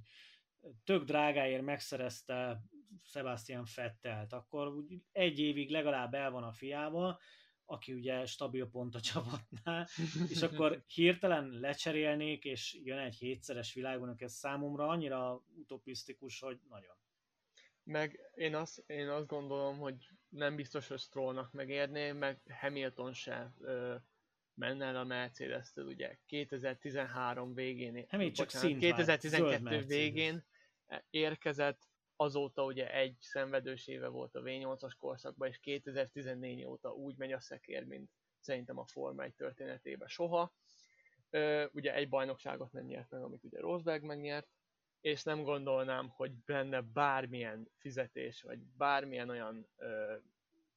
tök 0.83 1.03
drágáért 1.03 1.61
megszerezte 1.63 2.61
Sebastian 3.03 3.65
Fettelt, 3.65 4.33
akkor 4.33 4.73
egy 5.11 5.39
évig 5.39 5.69
legalább 5.69 6.13
el 6.13 6.31
van 6.31 6.43
a 6.43 6.51
fiával, 6.51 7.19
aki 7.69 7.93
ugye 7.93 8.25
stabil 8.25 8.69
pont 8.69 8.95
a 8.95 8.99
csapatnál, 9.11 9.87
és 10.29 10.41
akkor 10.41 10.83
hirtelen 10.87 11.49
lecserélnék, 11.49 12.43
és 12.43 12.79
jön 12.83 12.97
egy 12.97 13.15
hétszeres 13.15 13.73
világban, 13.73 14.15
ez 14.17 14.33
számomra 14.33 14.87
annyira 14.87 15.43
utopisztikus, 15.55 16.39
hogy 16.39 16.59
nagyon. 16.69 16.95
Meg 17.83 18.19
én 18.35 18.55
azt, 18.55 18.83
én 18.87 19.07
azt 19.07 19.27
gondolom, 19.27 19.77
hogy 19.77 20.09
nem 20.29 20.55
biztos, 20.55 20.87
hogy 20.87 20.99
Strollnak 20.99 21.51
megérné, 21.51 22.11
meg 22.11 22.41
Hamilton 22.59 23.13
se 23.13 23.53
ö, 23.59 23.95
menne 24.53 24.85
el 24.85 24.95
a 24.95 25.03
mercedes 25.03 25.75
ugye 25.75 26.17
2013 26.25 27.53
végén, 27.53 28.05
hát 28.07 28.21
csak 28.21 28.45
bocsánat, 28.45 28.77
2012 28.77 29.85
végén 29.85 30.45
érkezett, 31.09 31.87
azóta 32.17 32.63
ugye 32.63 32.93
egy 32.93 33.15
szenvedős 33.19 33.87
éve 33.87 34.07
volt 34.07 34.35
a 34.35 34.41
V8-as 34.41 34.93
korszakban, 34.99 35.47
és 35.47 35.59
2014 35.59 36.65
óta 36.65 36.93
úgy 36.93 37.17
megy 37.17 37.31
a 37.31 37.39
szekér, 37.39 37.83
mint 37.83 38.11
szerintem 38.39 38.77
a 38.77 38.85
Forma 38.85 39.23
1 39.23 39.33
történetében 39.33 40.07
soha. 40.07 40.53
Ugye 41.71 41.93
egy 41.93 42.09
bajnokságot 42.09 42.71
nem 42.71 42.85
nyert 42.85 43.09
meg, 43.09 43.21
amit 43.21 43.43
ugye 43.43 43.59
Rosberg 43.59 44.03
megnyert, 44.03 44.47
és 45.01 45.23
nem 45.23 45.43
gondolnám, 45.43 46.09
hogy 46.09 46.31
benne 46.31 46.81
bármilyen 46.81 47.69
fizetés, 47.77 48.41
vagy 48.41 48.59
bármilyen 48.59 49.29
olyan 49.29 49.67
ö, 49.75 50.15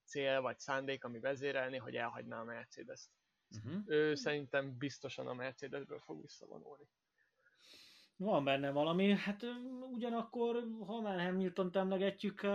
cél 0.05 0.40
vagy 0.40 0.59
szándék, 0.59 1.05
ami 1.05 1.18
vezérelni, 1.18 1.76
hogy 1.76 1.96
elhagyná 1.96 2.40
a 2.40 2.44
Mercedes-t. 2.44 3.11
Uh-huh. 3.50 3.83
Ő 3.87 4.14
szerintem 4.14 4.79
biztosan 4.79 5.26
a 5.26 5.35
Mercedesből 5.35 6.00
fog 6.00 6.20
visszavonulni. 6.20 6.88
Van 8.20 8.44
benne 8.44 8.70
valami, 8.70 9.16
hát 9.16 9.44
ugyanakkor, 9.92 10.66
ha 10.87 11.00
már 11.00 11.20
Hamilton-t 11.20 11.76
emlegetjük, 11.76 12.46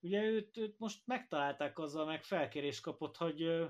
ugye 0.00 0.22
őt, 0.22 0.56
őt 0.56 0.78
most 0.78 1.06
megtalálták 1.06 1.78
azzal, 1.78 2.06
meg 2.06 2.22
felkérés 2.22 2.80
kapott, 2.80 3.16
hogy 3.16 3.66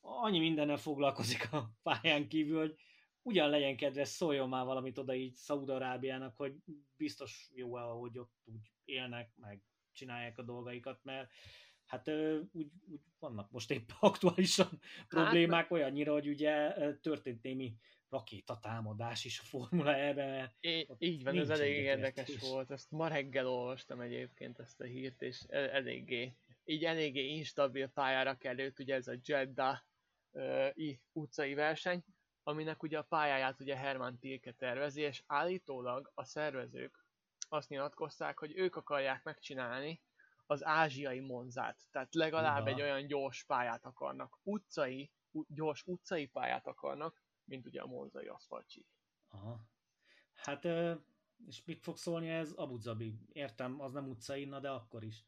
annyi 0.00 0.38
mindennel 0.38 0.76
foglalkozik 0.76 1.52
a 1.52 1.70
pályán 1.82 2.28
kívül, 2.28 2.58
hogy 2.58 2.74
ugyan 3.22 3.50
legyen 3.50 3.76
kedves, 3.76 4.08
szóljon 4.08 4.48
már 4.48 4.64
valamit 4.64 4.98
oda 4.98 5.14
így 5.14 5.34
Szaudarábiának, 5.34 6.36
hogy 6.36 6.54
biztos 6.96 7.50
jó 7.54 7.76
-e, 7.76 7.82
ahogy 7.82 8.18
ott 8.18 8.34
úgy 8.44 8.70
élnek, 8.84 9.32
meg 9.36 9.62
csinálják 9.92 10.38
a 10.38 10.42
dolgaikat, 10.42 11.00
mert 11.02 11.30
hát 11.86 12.08
úgy, 12.52 12.70
úgy 12.90 13.00
vannak 13.18 13.50
most 13.50 13.70
épp 13.70 13.90
aktuálisan 14.00 14.68
hát, 14.70 15.06
problémák 15.08 15.70
olyannyira, 15.70 16.12
hogy 16.12 16.28
ugye 16.28 16.74
történt 17.00 17.42
némi 17.42 17.74
rakétatámadás 18.10 19.24
is 19.24 19.40
a 19.40 19.42
Formula 19.44 19.94
E-ben. 19.96 20.50
Így 20.98 21.24
van, 21.24 21.38
ez 21.38 21.50
elég 21.50 21.76
érdekes 21.76 22.38
volt. 22.38 22.70
Ezt 22.70 22.90
ma 22.90 23.08
reggel 23.08 23.46
olvastam 23.48 24.00
egyébként 24.00 24.58
ezt 24.58 24.80
a 24.80 24.84
hírt, 24.84 25.22
és 25.22 25.44
e, 25.48 25.58
eléggé, 25.58 26.34
így 26.64 26.84
eléggé 26.84 27.26
instabil 27.26 27.88
pályára 27.88 28.36
került, 28.36 28.78
ugye 28.78 28.94
ez 28.94 29.08
a 29.08 29.14
Jeddah 29.24 29.78
uh, 30.30 30.68
utcai 31.12 31.54
verseny, 31.54 32.04
aminek 32.42 32.82
ugye 32.82 32.98
a 32.98 33.02
pályáját 33.02 33.60
ugye 33.60 33.76
Herman 33.76 34.18
Tilke 34.18 34.52
tervezi, 34.52 35.00
és 35.00 35.22
állítólag 35.26 36.10
a 36.14 36.24
szervezők 36.24 37.04
azt 37.48 37.68
nyilatkozták, 37.68 38.38
hogy 38.38 38.56
ők 38.56 38.76
akarják 38.76 39.22
megcsinálni 39.22 40.02
az 40.46 40.64
ázsiai 40.64 41.20
monzát. 41.20 41.78
Tehát 41.90 42.14
legalább 42.14 42.60
Uha. 42.60 42.70
egy 42.70 42.80
olyan 42.80 43.06
gyors 43.06 43.44
pályát 43.44 43.84
akarnak. 43.84 44.38
Utcai, 44.42 45.10
gyors 45.48 45.82
utcai 45.86 46.26
pályát 46.26 46.66
akarnak, 46.66 47.22
mint 47.50 47.66
ugye 47.66 47.80
a 47.80 47.86
monzai 47.86 48.26
aszfaltsík. 48.26 48.86
Aha. 49.28 49.68
Hát, 50.34 50.64
és 51.46 51.64
mit 51.64 51.82
fog 51.82 51.96
szólni 51.96 52.28
ez 52.28 52.52
Abu 52.52 52.78
Dhabi? 52.78 53.18
Értem, 53.32 53.80
az 53.80 53.92
nem 53.92 54.08
utcai, 54.08 54.44
na 54.44 54.60
de 54.60 54.70
akkor 54.70 55.04
is. 55.04 55.24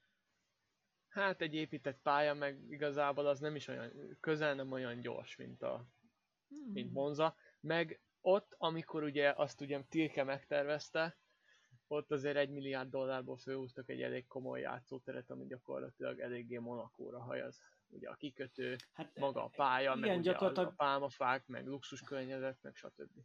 Hát 1.09 1.41
egy 1.41 1.55
épített 1.55 2.01
pálya, 2.03 2.35
meg 2.35 2.71
igazából 2.71 3.27
az 3.27 3.41
nem 3.41 3.55
is 3.55 3.69
olyan, 3.69 4.17
közel 4.21 4.55
nem 4.55 4.73
olyan 4.73 5.01
gyors, 5.01 5.37
mint 5.37 5.63
a 5.63 5.87
hmm. 6.49 6.73
mint 6.73 6.93
Monza. 6.93 7.37
Meg 7.61 8.01
ott, 8.21 8.55
amikor 8.59 9.03
ugye 9.03 9.33
azt 9.37 9.61
ugye 9.61 9.83
Tilke 9.89 10.25
megtervezte, 10.25 11.17
ott 11.87 12.11
azért 12.11 12.37
egy 12.37 12.51
milliárd 12.51 12.91
dollárból 12.91 13.37
főhúztak 13.37 13.89
egy 13.89 14.03
elég 14.03 14.27
komoly 14.27 14.61
játszóteret, 14.61 15.31
ami 15.31 15.47
gyakorlatilag 15.47 16.21
eléggé 16.21 16.59
Monakóra 16.59 17.21
hajaz. 17.21 17.61
Ugye 17.93 18.09
a 18.09 18.15
kikötő, 18.15 18.77
hát, 18.93 19.19
maga 19.19 19.45
a 19.45 19.49
pálya, 19.49 19.95
meg 19.95 20.11
ugye 20.11 20.21
gyakorlatilag... 20.21 20.69
a, 20.69 20.75
pálmafák, 20.77 21.47
meg 21.47 21.67
luxus 21.67 22.01
környezet, 22.01 22.59
meg 22.63 22.75
stb. 22.75 23.21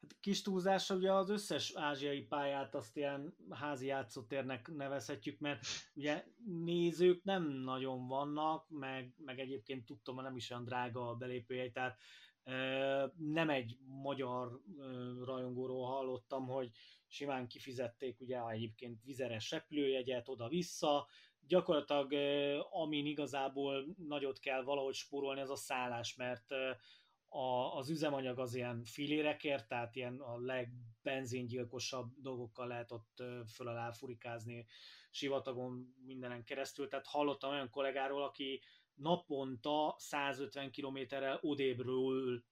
Hát 0.00 0.16
kis 0.20 0.42
túlzása 0.42 0.94
ugye 0.94 1.12
az 1.12 1.30
összes 1.30 1.72
ázsiai 1.74 2.22
pályát 2.22 2.74
azt 2.74 2.96
ilyen 2.96 3.36
házi 3.50 3.86
játszótérnek 3.86 4.68
nevezhetjük, 4.68 5.38
mert 5.38 5.60
ugye 5.94 6.24
nézők 6.64 7.22
nem 7.22 7.42
nagyon 7.48 8.06
vannak, 8.06 8.68
meg, 8.68 9.14
meg 9.16 9.38
egyébként 9.38 9.84
tudtam, 9.84 10.14
hogy 10.14 10.24
nem 10.24 10.36
is 10.36 10.50
olyan 10.50 10.64
drága 10.64 11.08
a 11.08 11.14
belépőjegy, 11.14 11.72
tehát 11.72 11.98
nem 13.16 13.50
egy 13.50 13.78
magyar 13.86 14.60
rajongóról 15.24 15.86
hallottam, 15.86 16.46
hogy 16.46 16.70
simán 17.06 17.46
kifizették 17.46 18.20
ugye 18.20 18.48
egyébként 18.48 19.02
vizeres 19.02 19.50
repülőjegyet 19.50 20.28
oda-vissza, 20.28 21.08
gyakorlatilag 21.50 22.12
amin 22.70 23.06
igazából 23.06 23.94
nagyot 23.96 24.38
kell 24.38 24.62
valahogy 24.62 24.94
spórolni, 24.94 25.40
az 25.40 25.50
a 25.50 25.56
szállás, 25.56 26.14
mert 26.14 26.50
a, 27.28 27.76
az 27.76 27.90
üzemanyag 27.90 28.38
az 28.38 28.54
ilyen 28.54 28.84
filérekért, 28.84 29.68
tehát 29.68 29.96
ilyen 29.96 30.20
a 30.20 30.38
legbenzingyilkosabb 30.38 32.12
dolgokkal 32.16 32.66
lehet 32.66 32.92
ott 32.92 33.22
föl 33.54 33.68
alá 33.68 33.90
furikázni 33.90 34.66
sivatagon 35.10 35.94
mindenen 36.04 36.44
keresztül, 36.44 36.88
tehát 36.88 37.06
hallottam 37.06 37.50
olyan 37.50 37.70
kollégáról, 37.70 38.22
aki 38.22 38.60
naponta 38.94 39.94
150 39.98 40.70
kilométerrel 40.70 41.38
odébről 41.42 42.44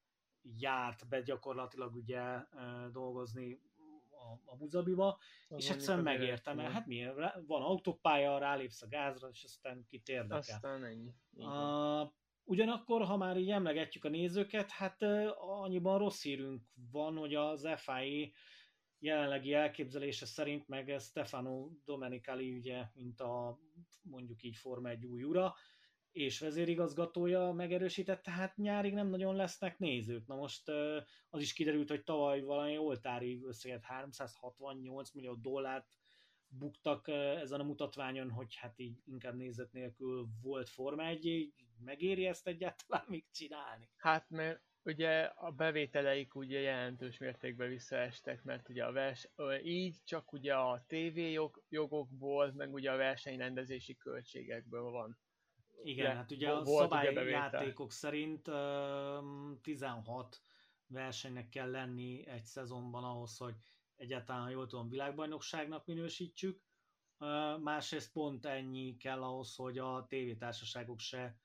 járt 0.56 1.08
be 1.08 1.20
gyakorlatilag 1.20 1.94
ugye 1.94 2.22
dolgozni 2.92 3.60
a, 4.28 4.40
a 4.44 4.56
Buzabiba, 4.56 5.18
az 5.48 5.64
és 5.64 5.70
egyszerűen 5.70 6.04
megértem, 6.04 6.56
mert 6.56 6.72
hát 6.72 6.86
miért, 6.86 7.14
van 7.46 7.62
autópálya, 7.62 8.38
rálépsz 8.38 8.82
a 8.82 8.88
gázra, 8.88 9.28
és 9.28 9.44
aztán 9.44 9.86
kit 9.88 10.08
érdekel. 10.08 10.38
Aztán 10.38 10.84
ennyi. 10.84 11.14
A, 11.44 12.14
ugyanakkor, 12.44 13.04
ha 13.04 13.16
már 13.16 13.36
így 13.36 13.50
emlegetjük 13.50 14.04
a 14.04 14.08
nézőket, 14.08 14.70
hát 14.70 15.02
annyiban 15.38 15.98
rossz 15.98 16.22
hírünk 16.22 16.62
van, 16.90 17.16
hogy 17.16 17.34
az 17.34 17.68
FIA 17.76 18.28
jelenlegi 18.98 19.54
elképzelése 19.54 20.26
szerint, 20.26 20.68
meg 20.68 20.96
Stefano 20.98 21.70
Domenicali 21.84 22.52
ugye, 22.52 22.84
mint 22.94 23.20
a 23.20 23.58
mondjuk 24.02 24.42
így 24.42 24.56
Forma 24.56 24.88
1 24.88 25.06
új 25.06 25.22
ura, 25.22 25.54
és 26.12 26.40
vezérigazgatója 26.40 27.52
megerősített, 27.52 28.22
tehát 28.22 28.56
nyárig 28.56 28.94
nem 28.94 29.08
nagyon 29.08 29.36
lesznek 29.36 29.78
nézők. 29.78 30.26
Na 30.26 30.34
most 30.34 30.68
az 31.30 31.40
is 31.40 31.52
kiderült, 31.52 31.88
hogy 31.88 32.04
tavaly 32.04 32.40
valami 32.40 32.78
oltári 32.78 33.40
összeget 33.44 33.82
368 33.82 35.12
millió 35.12 35.34
dollárt 35.34 35.86
buktak 36.48 37.08
ezen 37.08 37.60
a 37.60 37.64
mutatványon, 37.64 38.30
hogy 38.30 38.54
hát 38.54 38.78
így 38.78 38.98
inkább 39.04 39.36
nézet 39.36 39.72
nélkül 39.72 40.26
volt 40.42 40.68
Forma 40.68 41.06
1, 41.06 41.52
megéri 41.84 42.26
ezt 42.26 42.46
egyáltalán 42.46 43.04
még 43.08 43.24
csinálni? 43.30 43.88
Hát 43.96 44.30
mert 44.30 44.62
ugye 44.84 45.20
a 45.20 45.50
bevételeik 45.50 46.34
ugye 46.34 46.60
jelentős 46.60 47.18
mértékben 47.18 47.68
visszaestek, 47.68 48.42
mert 48.42 48.68
ugye 48.68 48.84
a 48.84 48.92
vers, 48.92 49.30
így 49.62 49.96
csak 50.04 50.32
ugye 50.32 50.54
a 50.54 50.84
TV 50.86 51.18
jog, 51.18 51.62
jogokból, 51.68 52.52
meg 52.52 52.72
ugye 52.72 52.90
a 52.90 52.96
versenyrendezési 52.96 53.96
költségekből 53.96 54.90
van 54.90 55.18
igen, 55.82 56.16
hát 56.16 56.30
ugye 56.30 56.50
a 56.50 56.64
szabályjátékok 56.64 57.92
szerint 57.92 58.50
16 59.62 60.42
versenynek 60.86 61.48
kell 61.48 61.70
lenni 61.70 62.26
egy 62.26 62.44
szezonban 62.44 63.04
ahhoz, 63.04 63.36
hogy 63.36 63.54
egyáltalán, 63.96 64.42
ha 64.42 64.48
jól 64.48 64.66
tudom, 64.66 64.88
világbajnokságnak 64.88 65.86
minősítsük. 65.86 66.62
Másrészt 67.60 68.12
pont 68.12 68.46
ennyi 68.46 68.96
kell 68.96 69.22
ahhoz, 69.22 69.54
hogy 69.54 69.78
a 69.78 70.06
tévétársaságok 70.08 70.98
se 70.98 71.36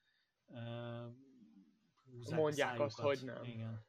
mondják 2.34 2.80
azt, 2.80 2.98
hogy 3.00 3.18
nem. 3.24 3.44
Igen. 3.44 3.86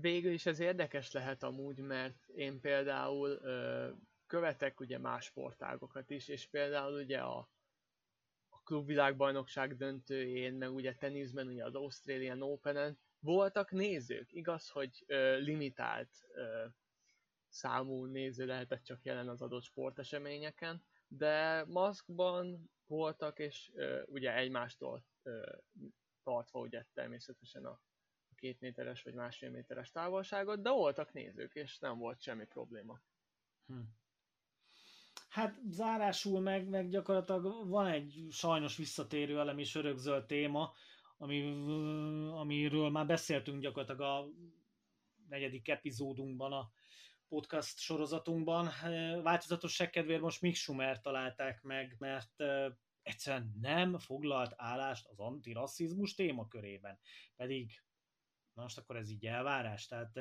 Végül 0.00 0.32
is 0.32 0.46
ez 0.46 0.58
érdekes 0.58 1.12
lehet 1.12 1.42
amúgy, 1.42 1.78
mert 1.78 2.28
én 2.28 2.60
például 2.60 3.28
ö, 3.28 3.88
követek 4.26 4.80
ugye 4.80 4.98
más 4.98 5.24
sportágokat 5.24 6.10
is, 6.10 6.28
és 6.28 6.46
például 6.46 6.94
ugye 7.02 7.18
a 7.18 7.48
klubvilágbajnokság 8.70 9.76
döntőjén, 9.76 10.54
meg 10.54 10.74
ugye 10.74 10.94
teniszben, 10.94 11.46
ugye 11.46 11.64
az 11.64 11.74
Australian 11.74 12.42
Open-en 12.42 12.98
voltak 13.18 13.70
nézők. 13.70 14.32
Igaz, 14.32 14.68
hogy 14.68 15.04
ö, 15.06 15.38
limitált 15.38 16.10
ö, 16.34 16.66
számú 17.48 18.04
néző 18.04 18.46
lehetett 18.46 18.82
csak 18.82 19.04
jelen 19.04 19.28
az 19.28 19.42
adott 19.42 19.62
sporteseményeken, 19.62 20.84
de 21.08 21.64
maszkban 21.64 22.70
voltak, 22.86 23.38
és 23.38 23.70
ö, 23.74 24.02
ugye 24.06 24.34
egymástól 24.34 25.04
ö, 25.22 25.52
tartva 26.22 26.60
ugye 26.60 26.84
természetesen 26.92 27.64
a 27.64 27.80
két 28.34 28.60
méteres 28.60 29.02
vagy 29.02 29.14
másfél 29.14 29.50
méteres 29.50 29.90
távolságot, 29.90 30.62
de 30.62 30.70
voltak 30.70 31.12
nézők, 31.12 31.54
és 31.54 31.78
nem 31.78 31.98
volt 31.98 32.20
semmi 32.20 32.46
probléma. 32.46 33.00
Hm. 33.66 33.80
Hát 35.28 35.60
zárásul 35.70 36.40
meg, 36.40 36.68
meg 36.68 36.88
gyakorlatilag 36.88 37.68
van 37.68 37.86
egy 37.86 38.26
sajnos 38.30 38.76
visszatérő 38.76 39.38
elem 39.38 39.58
és 39.58 39.74
örökzöld 39.74 40.26
téma, 40.26 40.72
ami, 41.16 41.42
amiről 42.30 42.90
már 42.90 43.06
beszéltünk 43.06 43.60
gyakorlatilag 43.60 44.00
a 44.00 44.28
negyedik 45.28 45.68
epizódunkban, 45.68 46.52
a 46.52 46.70
podcast 47.28 47.78
sorozatunkban. 47.78 48.68
Változatos 49.22 49.76
kedvéért 49.76 50.20
most 50.20 50.40
Mick 50.40 50.56
Schumer 50.56 51.00
találták 51.00 51.62
meg, 51.62 51.96
mert 51.98 52.42
egyszerűen 53.02 53.56
nem 53.60 53.98
foglalt 53.98 54.52
állást 54.56 55.06
az 55.06 55.18
antirasszizmus 55.18 56.14
témakörében. 56.14 56.98
Pedig, 57.36 57.82
na 58.52 58.62
most 58.62 58.78
akkor 58.78 58.96
ez 58.96 59.10
így 59.10 59.26
elvárás, 59.26 59.86
tehát 59.86 60.18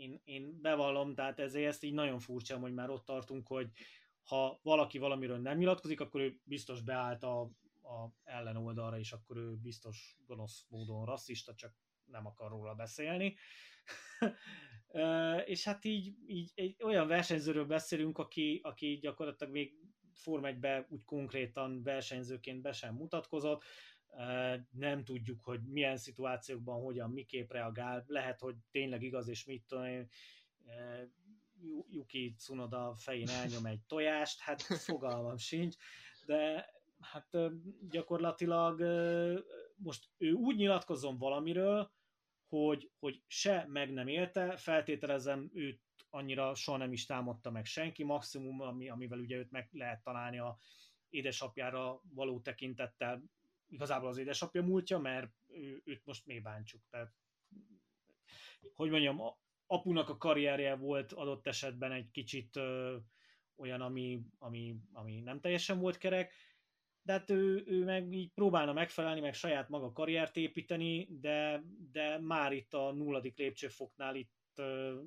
én, 0.00 0.20
én 0.24 0.60
bevallom, 0.60 1.14
tehát 1.14 1.38
ezért 1.38 1.68
ezt 1.68 1.84
így 1.84 1.92
nagyon 1.92 2.18
furcsa, 2.18 2.58
hogy 2.58 2.74
már 2.74 2.90
ott 2.90 3.04
tartunk, 3.04 3.46
hogy 3.46 3.70
ha 4.22 4.60
valaki 4.62 4.98
valamiről 4.98 5.38
nem 5.38 5.58
nyilatkozik, 5.58 6.00
akkor 6.00 6.20
ő 6.20 6.40
biztos 6.44 6.80
beállt 6.80 7.22
a, 7.22 7.40
a 7.82 8.12
ellenoldalra, 8.24 8.98
és 8.98 9.12
akkor 9.12 9.36
ő 9.36 9.56
biztos 9.56 10.16
gonosz 10.26 10.66
módon 10.68 11.04
rasszista, 11.04 11.54
csak 11.54 11.74
nem 12.04 12.26
akar 12.26 12.50
róla 12.50 12.74
beszélni. 12.74 13.36
és 15.44 15.64
hát 15.64 15.84
így, 15.84 16.14
így 16.26 16.52
egy 16.54 16.82
olyan 16.82 17.06
versenyzőről 17.06 17.66
beszélünk, 17.66 18.18
aki, 18.18 18.60
aki 18.62 18.98
gyakorlatilag 19.02 19.52
még 19.52 19.74
Form 20.14 20.44
1 20.44 20.84
úgy 20.88 21.04
konkrétan 21.04 21.82
versenyzőként 21.82 22.62
be 22.62 22.72
sem 22.72 22.94
mutatkozott, 22.94 23.64
nem 24.70 25.04
tudjuk, 25.04 25.44
hogy 25.44 25.60
milyen 25.62 25.96
szituációkban, 25.96 26.82
hogyan, 26.82 27.10
miképp 27.10 27.52
reagál, 27.52 28.04
lehet, 28.06 28.40
hogy 28.40 28.56
tényleg 28.70 29.02
igaz, 29.02 29.28
és 29.28 29.44
mit 29.44 29.64
tudom 29.66 29.84
én, 29.84 30.08
Yuki 31.90 32.34
Tsunoda 32.38 32.94
fején 32.96 33.28
elnyom 33.28 33.66
egy 33.66 33.80
tojást, 33.86 34.40
hát 34.40 34.62
fogalmam 34.62 35.36
sincs, 35.36 35.76
de 36.26 36.70
hát 37.00 37.36
gyakorlatilag 37.90 38.80
most 39.76 40.08
ő 40.18 40.32
úgy 40.32 40.56
nyilatkozom 40.56 41.18
valamiről, 41.18 41.90
hogy, 42.48 42.90
hogy 42.98 43.22
se 43.26 43.66
meg 43.68 43.92
nem 43.92 44.08
élte, 44.08 44.56
feltételezem 44.56 45.50
őt 45.52 45.80
annyira 46.10 46.54
soha 46.54 46.76
nem 46.76 46.92
is 46.92 47.06
támadta 47.06 47.50
meg 47.50 47.64
senki, 47.64 48.04
maximum, 48.04 48.60
ami, 48.60 48.88
amivel 48.88 49.18
ugye 49.18 49.36
őt 49.36 49.50
meg 49.50 49.68
lehet 49.72 50.02
találni 50.02 50.38
a 50.38 50.58
édesapjára 51.08 52.00
való 52.14 52.40
tekintettel, 52.40 53.22
igazából 53.70 54.08
az 54.08 54.18
édesapja 54.18 54.62
múltja, 54.62 54.98
mert 54.98 55.30
ő, 55.46 55.82
őt 55.84 56.04
most 56.04 56.26
még 56.26 56.42
bántsuk, 56.42 56.82
tehát 56.90 57.12
hogy 58.74 58.90
mondjam, 58.90 59.20
apunak 59.66 60.08
a 60.08 60.16
karrierje 60.16 60.74
volt 60.74 61.12
adott 61.12 61.46
esetben 61.46 61.92
egy 61.92 62.10
kicsit 62.10 62.56
ö, 62.56 62.96
olyan, 63.56 63.80
ami, 63.80 64.22
ami, 64.38 64.76
ami 64.92 65.20
nem 65.20 65.40
teljesen 65.40 65.78
volt 65.78 65.98
kerek, 65.98 66.34
de 67.02 67.12
hát 67.12 67.30
ő, 67.30 67.62
ő 67.66 67.84
meg 67.84 68.12
így 68.12 68.32
próbálna 68.32 68.72
megfelelni, 68.72 69.20
meg 69.20 69.34
saját 69.34 69.68
maga 69.68 69.92
karriert 69.92 70.36
építeni, 70.36 71.08
de, 71.20 71.62
de 71.92 72.18
már 72.18 72.52
itt 72.52 72.74
a 72.74 72.92
nulladik 72.92 73.38
lépcsőfoknál 73.38 74.16
itt 74.16 74.52
ö, 74.54 75.00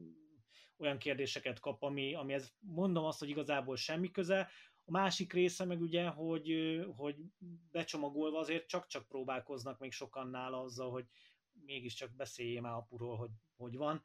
olyan 0.78 0.98
kérdéseket 0.98 1.60
kap, 1.60 1.84
ami, 1.84 2.14
ami 2.16 2.34
ez 2.34 2.52
mondom 2.60 3.06
azt, 3.06 3.20
hogy 3.20 3.30
igazából 3.30 3.76
semmi 3.76 4.12
köze. 4.12 4.50
A 4.86 4.92
másik 4.92 5.34
része 5.34 5.66
meg 5.66 5.82
ugye, 5.82 6.08
hogy, 6.08 6.80
hogy 6.96 7.16
becsomagolva 7.72 8.40
azért 8.40 8.68
csak-csak 8.68 9.08
próbálkoznak 9.08 9.80
még 9.80 9.92
sokan 9.92 10.28
nála 10.28 10.62
azzal, 10.62 10.92
hogy 10.92 11.08
mégiscsak 11.66 12.16
beszéljél 12.16 12.62
már 12.62 12.74
apuról, 12.74 13.18
hogy 13.18 13.32
hogy 13.56 13.78
van. 13.78 14.04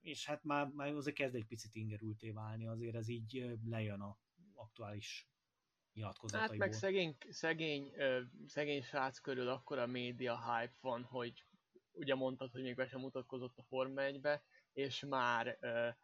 És 0.00 0.26
hát 0.26 0.44
már, 0.44 0.66
már 0.66 0.94
azért 0.94 1.16
kezd 1.16 1.34
egy 1.34 1.46
picit 1.46 1.74
ingerülté 1.74 2.30
válni, 2.30 2.66
azért 2.66 2.94
ez 2.94 3.08
így 3.08 3.58
lejön 3.64 4.00
a 4.00 4.18
aktuális 4.54 5.28
nyilatkozataiból. 5.92 6.50
Hát 6.50 6.58
meg 6.58 6.72
szegény, 6.72 7.16
szegény, 7.28 7.92
szegény 8.46 8.82
srác 8.82 9.18
körül 9.18 9.48
akkor 9.48 9.78
a 9.78 9.86
média 9.86 10.58
hype 10.58 10.76
van, 10.80 11.02
hogy 11.02 11.44
ugye 11.92 12.14
mondtad, 12.14 12.52
hogy 12.52 12.62
még 12.62 12.74
be 12.74 12.86
sem 12.86 13.00
mutatkozott 13.00 13.58
a 13.58 13.62
Forma 13.62 14.02
1-be, 14.04 14.42
és 14.76 15.04
már 15.08 15.58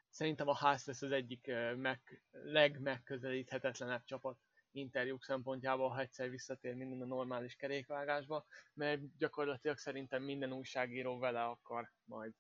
szerintem 0.09 0.49
a 0.49 0.55
ház 0.55 0.87
lesz 0.87 1.03
az 1.03 1.11
egyik 1.11 1.51
meg, 1.77 2.23
legmegközelíthetetlenebb 2.31 4.05
csapat 4.05 4.39
interjúk 4.71 5.23
szempontjából, 5.25 5.89
ha 5.89 6.01
egyszer 6.01 6.31
visszatér 6.31 6.75
minden 6.75 7.01
a 7.01 7.07
normális 7.07 7.55
kerékvágásba, 7.55 8.47
mert 8.75 9.17
gyakorlatilag 9.19 9.77
szerintem 9.77 10.23
minden 10.23 10.53
újságíró 10.53 11.19
vele 11.19 11.45
akar 11.45 11.93
majd 12.05 12.33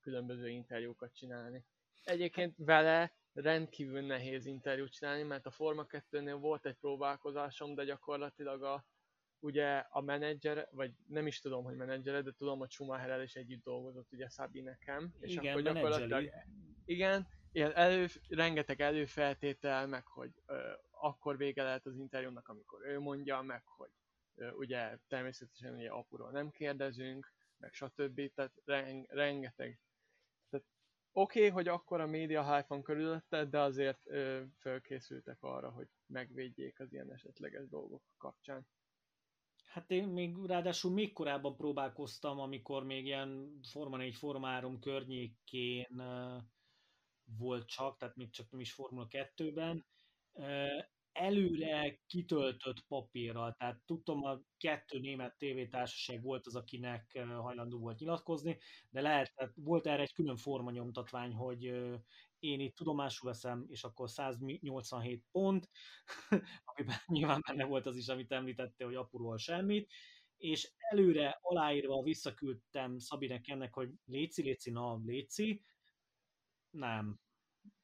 különböző 0.00 0.48
interjúkat 0.48 1.14
csinálni. 1.14 1.64
Egyébként 2.04 2.54
vele 2.56 3.12
rendkívül 3.32 4.00
nehéz 4.00 4.46
interjút 4.46 4.92
csinálni, 4.92 5.22
mert 5.22 5.46
a 5.46 5.50
Forma 5.50 5.86
2-nél 5.88 6.36
volt 6.40 6.66
egy 6.66 6.76
próbálkozásom, 6.76 7.74
de 7.74 7.84
gyakorlatilag 7.84 8.62
a, 8.62 8.84
ugye 9.46 9.76
a 9.76 10.00
menedzser, 10.00 10.68
vagy 10.70 10.92
nem 11.06 11.26
is 11.26 11.40
tudom, 11.40 11.64
hogy 11.64 11.76
menedzser, 11.76 12.22
de 12.22 12.32
tudom, 12.32 12.58
hogy 12.58 12.70
Schumacher 12.70 13.22
is 13.22 13.34
együtt 13.34 13.64
dolgozott, 13.64 14.12
ugye 14.12 14.28
Szabi 14.28 14.60
nekem, 14.60 15.14
és 15.20 15.32
igen, 15.32 15.50
akkor 15.50 15.62
gyakorlatilag, 15.62 16.30
igen, 16.84 17.26
ilyen 17.52 17.72
elő, 17.74 18.06
rengeteg 18.28 18.80
előfeltétel, 18.80 19.86
meg 19.86 20.06
hogy 20.06 20.30
ö, 20.46 20.72
akkor 20.90 21.36
vége 21.36 21.62
lehet 21.62 21.86
az 21.86 21.96
interjúnak, 21.96 22.48
amikor 22.48 22.86
ő 22.86 23.00
mondja, 23.00 23.42
meg 23.42 23.62
hogy 23.64 23.90
ö, 24.34 24.50
ugye 24.50 24.98
természetesen 25.08 25.74
ugye 25.74 25.90
apuról 25.90 26.30
nem 26.30 26.50
kérdezünk, 26.50 27.32
meg 27.56 27.72
stb. 27.72 28.32
Tehát 28.34 28.52
reng, 28.64 29.06
rengeteg. 29.08 29.80
Tehát 30.50 30.66
oké, 31.12 31.38
okay, 31.38 31.50
hogy 31.50 31.68
akkor 31.68 32.00
a 32.00 32.06
média 32.06 32.54
hype 32.54 32.66
van 32.68 32.82
körülötte, 32.82 33.44
de 33.44 33.60
azért 33.60 34.00
ö, 34.04 34.42
fölkészültek 34.58 35.42
arra, 35.42 35.70
hogy 35.70 35.88
megvédjék 36.06 36.80
az 36.80 36.92
ilyen 36.92 37.12
esetleges 37.12 37.68
dolgok 37.68 38.02
kapcsán. 38.16 38.66
Hát 39.76 39.90
én 39.90 40.08
még 40.08 40.36
ráadásul 40.46 40.92
még 40.92 41.12
korábban 41.12 41.56
próbálkoztam, 41.56 42.38
amikor 42.40 42.84
még 42.84 43.04
ilyen 43.04 43.60
Forma 43.70 43.96
4, 43.96 44.14
Forma 44.14 44.46
3 44.46 44.78
környékén 44.78 46.02
volt 47.38 47.66
csak, 47.66 47.96
tehát 47.96 48.16
még 48.16 48.30
csak 48.30 48.50
nem 48.50 48.60
is 48.60 48.72
Formula 48.72 49.06
2-ben, 49.10 49.86
előre 51.12 51.98
kitöltött 52.06 52.84
papírral, 52.88 53.54
tehát 53.58 53.80
tudtam, 53.86 54.24
a 54.24 54.40
kettő 54.58 54.98
német 54.98 55.36
tévétársaság 55.38 56.22
volt 56.22 56.46
az, 56.46 56.56
akinek 56.56 57.18
hajlandó 57.18 57.78
volt 57.78 57.98
nyilatkozni, 57.98 58.58
de 58.90 59.00
lehet, 59.00 59.34
tehát 59.34 59.52
volt 59.56 59.86
erre 59.86 60.02
egy 60.02 60.12
külön 60.12 60.36
formanyomtatvány, 60.36 61.32
hogy 61.32 61.72
én 62.38 62.60
itt 62.60 62.74
tudomásul 62.74 63.30
veszem, 63.30 63.64
és 63.68 63.84
akkor 63.84 64.10
187 64.10 65.24
pont, 65.30 65.68
amiben 66.64 66.96
nyilván 67.06 67.42
benne 67.46 67.64
volt 67.64 67.86
az 67.86 67.96
is, 67.96 68.08
amit 68.08 68.32
említette, 68.32 68.84
hogy 68.84 68.94
apuról 68.94 69.38
semmit, 69.38 69.92
és 70.36 70.72
előre 70.76 71.38
aláírva 71.40 72.02
visszaküldtem 72.02 72.98
Szabinek 72.98 73.48
ennek, 73.48 73.74
hogy 73.74 73.90
léci, 74.04 74.42
léci, 74.42 74.70
na, 74.70 75.00
léci, 75.04 75.62
nem, 76.70 77.20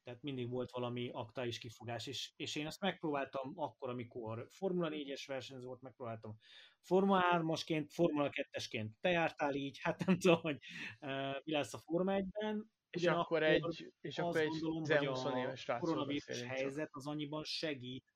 tehát 0.03 0.21
mindig 0.21 0.49
volt 0.49 0.71
valami 0.71 1.09
aktuális 1.13 1.57
kifogás, 1.57 2.07
és, 2.07 2.33
és 2.35 2.55
én 2.55 2.65
ezt 2.65 2.81
megpróbáltam 2.81 3.53
akkor, 3.55 3.89
amikor 3.89 4.45
Formula 4.49 4.89
4-es 4.91 5.23
versenyző 5.27 5.65
volt, 5.65 5.81
megpróbáltam 5.81 6.37
Formula 6.81 7.23
3-asként, 7.31 7.85
Formula 7.89 8.29
2-esként. 8.31 8.89
Te 8.99 9.09
jártál 9.09 9.53
így, 9.53 9.79
hát 9.81 10.05
nem 10.05 10.19
tudom, 10.19 10.41
hogy 10.41 10.57
uh, 10.99 11.35
mi 11.43 11.51
lesz 11.51 11.73
a 11.73 11.77
Forma 11.77 12.13
1-ben. 12.15 12.71
És 12.93 13.05
akkor 13.05 13.43
egy, 13.43 13.93
és 14.01 14.17
akkor 14.17 14.39
egy 14.39 14.59
gondolom, 14.59 14.83
hogy 14.83 15.65
a 15.65 15.77
koronavírus 15.77 16.41
helyzet 16.41 16.89
az 16.91 17.07
annyiban 17.07 17.43
segít 17.43 18.13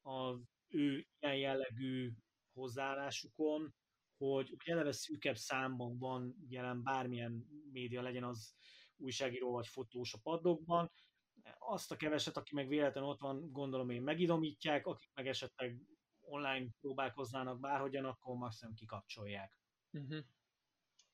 az 0.00 0.40
ő 0.68 1.06
ilyen 1.18 1.36
jellegű 1.36 2.12
hozzáállásukon, 2.52 3.74
hogy 4.16 4.56
eleve 4.64 4.92
szűkebb 4.92 5.36
számban 5.36 5.98
van 5.98 6.36
jelen 6.48 6.82
bármilyen 6.82 7.46
média, 7.72 8.02
legyen 8.02 8.24
az 8.24 8.54
újságíró 8.96 9.52
vagy 9.52 9.66
fotós 9.66 10.12
a 10.14 10.18
padokban, 10.22 10.92
azt 11.58 11.92
a 11.92 11.96
keveset, 11.96 12.36
aki 12.36 12.54
meg 12.54 12.68
véletlenül 12.68 13.10
ott 13.10 13.20
van, 13.20 13.50
gondolom 13.50 13.90
én 13.90 14.02
megidomítják, 14.02 14.86
akik 14.86 15.10
meg 15.14 15.26
esetleg 15.26 15.80
online 16.20 16.66
próbálkoznának 16.80 17.60
bárhogyan, 17.60 18.04
akkor 18.04 18.36
maximum 18.36 18.74
kikapcsolják. 18.74 19.58
Uh-huh. 19.90 20.24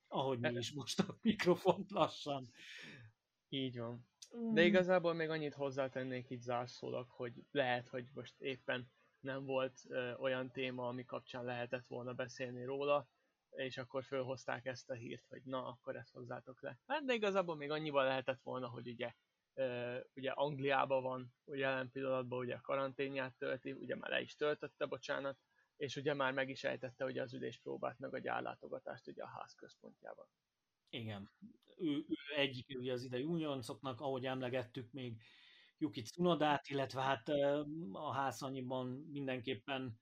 Ahogy 0.08 0.38
mi 0.38 0.48
e- 0.48 0.58
is 0.58 0.72
most 0.72 1.00
a 1.00 1.18
mikrofont 1.20 1.90
lassan. 1.90 2.50
Így 3.48 3.78
van. 3.78 4.06
Mm. 4.36 4.54
De 4.54 4.62
igazából 4.62 5.14
még 5.14 5.28
annyit 5.28 5.54
hozzátennék 5.54 6.30
így 6.30 6.40
zárszólag, 6.40 7.10
hogy 7.10 7.32
lehet, 7.50 7.88
hogy 7.88 8.08
most 8.14 8.40
éppen 8.40 8.90
nem 9.20 9.44
volt 9.44 9.80
ö, 9.88 10.14
olyan 10.14 10.50
téma, 10.50 10.88
ami 10.88 11.04
kapcsán 11.04 11.44
lehetett 11.44 11.86
volna 11.86 12.12
beszélni 12.12 12.64
róla, 12.64 13.08
és 13.50 13.76
akkor 13.76 14.04
fölhozták 14.04 14.66
ezt 14.66 14.90
a 14.90 14.94
hírt, 14.94 15.26
hogy 15.28 15.42
na, 15.44 15.66
akkor 15.66 15.96
ezt 15.96 16.12
hozzátok 16.12 16.62
le. 16.62 16.78
Hát 16.86 17.04
de 17.04 17.14
igazából 17.14 17.56
még 17.56 17.70
annyival 17.70 18.04
lehetett 18.04 18.42
volna, 18.42 18.68
hogy 18.68 18.88
ugye 18.88 19.14
ugye 20.14 20.30
Angliában 20.30 21.02
van, 21.02 21.34
ugye 21.44 21.60
jelen 21.60 21.90
pillanatban 21.90 22.38
ugye 22.38 22.54
a 22.54 22.60
karanténját 22.60 23.34
tölti, 23.38 23.72
ugye 23.72 23.96
már 23.96 24.10
le 24.10 24.20
is 24.20 24.34
töltötte, 24.34 24.84
bocsánat, 24.86 25.38
és 25.76 25.96
ugye 25.96 26.14
már 26.14 26.32
meg 26.32 26.48
is 26.48 26.64
ejtette 26.64 27.04
ugye 27.04 27.22
az 27.22 27.34
üléspróbát, 27.34 27.98
meg 27.98 28.14
a 28.14 28.18
gyárlátogatást 28.18 29.06
ugye 29.06 29.22
a 29.22 29.28
ház 29.28 29.54
központjában. 29.54 30.26
Igen. 30.90 31.30
Ő, 31.76 31.96
ő 31.96 32.36
egyik 32.36 32.78
ugye 32.78 32.92
az 32.92 33.04
idei 33.04 33.22
újoncoknak, 33.22 34.00
ahogy 34.00 34.24
emlegettük 34.26 34.92
még 34.92 35.22
Yuki 35.78 36.02
Tsunodát, 36.02 36.68
illetve 36.68 37.02
hát 37.02 37.28
a 37.92 38.12
ház 38.12 38.42
annyiban 38.42 38.86
mindenképpen 38.86 40.00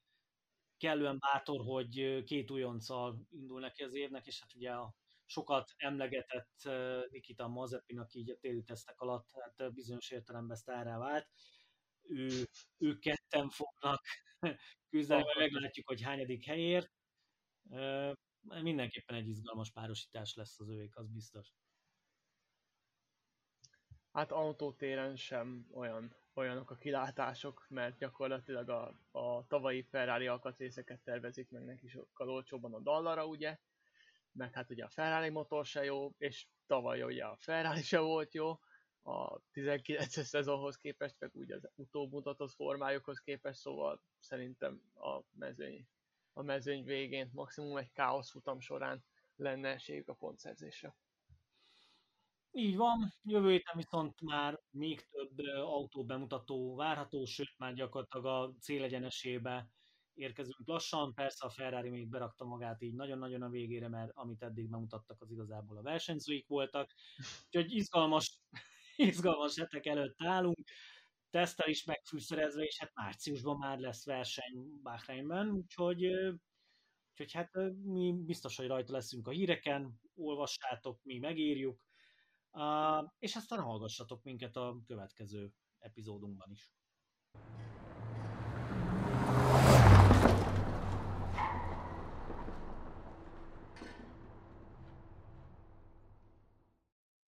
kellően 0.78 1.18
bátor, 1.18 1.60
hogy 1.64 2.24
két 2.24 2.50
újonccal 2.50 3.26
indul 3.30 3.60
neki 3.60 3.82
az 3.82 3.94
évnek, 3.94 4.26
és 4.26 4.40
hát 4.40 4.54
ugye 4.54 4.70
a 4.70 4.94
sokat 5.24 5.74
emlegetett 5.76 6.68
Nikita 7.10 7.48
Mazepin, 7.48 7.98
aki 7.98 8.18
így 8.18 8.30
a 8.30 8.36
téli 8.36 8.62
tesztek 8.62 9.00
alatt 9.00 9.26
hát 9.32 9.74
bizonyos 9.74 10.10
értelemben 10.10 10.56
sztárrá 10.56 10.98
vált. 10.98 11.28
Ő, 12.02 12.48
ők 12.78 13.00
ketten 13.00 13.48
fognak 13.48 14.02
küzdeni, 14.90 15.22
majd 15.22 15.36
meglátjuk, 15.38 15.88
hogy 15.88 16.02
hányadik 16.02 16.44
helyért. 16.44 16.90
Mindenképpen 18.62 19.16
egy 19.16 19.28
izgalmas 19.28 19.70
párosítás 19.70 20.34
lesz 20.34 20.60
az 20.60 20.68
ők, 20.68 20.96
az 20.96 21.08
biztos. 21.08 21.54
Hát 24.12 24.32
autótéren 24.32 25.16
sem 25.16 25.66
olyan, 25.72 26.16
olyanok 26.34 26.70
a 26.70 26.76
kilátások, 26.76 27.66
mert 27.68 27.98
gyakorlatilag 27.98 28.68
a, 28.68 29.00
a 29.10 29.46
tavalyi 29.46 29.82
Ferrari 29.82 30.26
alkatrészeket 30.26 31.00
tervezik 31.00 31.50
meg 31.50 31.64
neki 31.64 31.88
sokkal 31.88 32.30
olcsóban 32.30 32.74
a 32.74 32.80
dallara, 32.80 33.26
ugye, 33.26 33.58
meg 34.32 34.52
hát 34.52 34.70
ugye 34.70 34.84
a 34.84 34.88
Ferrari 34.88 35.28
motor 35.28 35.66
se 35.66 35.84
jó, 35.84 36.14
és 36.18 36.46
tavaly 36.66 37.02
ugye 37.02 37.24
a 37.24 37.36
Ferrari 37.36 37.82
se 37.82 37.98
volt 37.98 38.34
jó, 38.34 38.58
a 39.02 39.40
19-es 39.52 40.22
szezonhoz 40.22 40.76
képest, 40.76 41.16
meg 41.18 41.30
úgy 41.34 41.52
az 41.52 41.68
utóbb 41.74 42.10
mutatott 42.12 42.52
formájukhoz 42.52 43.18
képest, 43.18 43.60
szóval 43.60 44.02
szerintem 44.18 44.82
a 44.94 45.20
mezőny, 45.32 45.86
a 46.36 46.42
mezőny 46.42 46.84
végén 46.84 47.30
maximum 47.32 47.76
egy 47.76 47.92
káosz 47.92 48.30
futam 48.30 48.60
során 48.60 49.04
lenne 49.36 49.68
esélyük 49.68 50.08
a 50.08 50.14
pontszerzésre. 50.14 50.96
Így 52.50 52.76
van, 52.76 53.12
jövő 53.22 53.50
héten 53.50 53.76
viszont 53.76 54.20
már 54.20 54.60
még 54.70 55.08
több 55.10 55.38
autó 55.56 56.04
bemutató 56.04 56.74
várható, 56.74 57.24
sőt 57.24 57.54
már 57.58 57.74
gyakorlatilag 57.74 58.26
a 58.26 58.54
célegyenesébe 58.60 59.68
érkezünk 60.14 60.66
lassan, 60.66 61.14
persze 61.14 61.46
a 61.46 61.50
Ferrari 61.50 61.90
még 61.90 62.08
berakta 62.08 62.44
magát 62.44 62.82
így 62.82 62.94
nagyon-nagyon 62.94 63.42
a 63.42 63.48
végére, 63.48 63.88
mert 63.88 64.10
amit 64.14 64.42
eddig 64.42 64.68
bemutattak, 64.68 65.20
az 65.20 65.30
igazából 65.30 65.76
a 65.76 65.82
versenyzőik 65.82 66.46
voltak. 66.46 66.90
Úgyhogy 67.44 67.72
izgalmas, 67.72 68.40
izgalmas 68.96 69.58
hetek 69.58 69.86
előtt 69.86 70.22
állunk, 70.22 70.58
tesztel 71.30 71.68
is 71.68 71.84
megfűszerezve, 71.84 72.62
és 72.62 72.78
hát 72.78 72.94
márciusban 72.94 73.58
már 73.58 73.78
lesz 73.78 74.04
verseny 74.04 74.80
Bahreinben, 74.82 75.50
úgyhogy 75.50 76.06
Úgyhogy 77.18 77.32
hát 77.32 77.50
mi 77.82 78.12
biztos, 78.12 78.56
hogy 78.56 78.66
rajta 78.66 78.92
leszünk 78.92 79.28
a 79.28 79.30
híreken, 79.30 80.00
olvassátok, 80.14 81.00
mi 81.02 81.18
megírjuk, 81.18 81.80
és 83.18 83.36
aztán 83.36 83.60
hallgassatok 83.60 84.22
minket 84.22 84.56
a 84.56 84.80
következő 84.86 85.52
epizódunkban 85.78 86.50
is. 86.50 86.72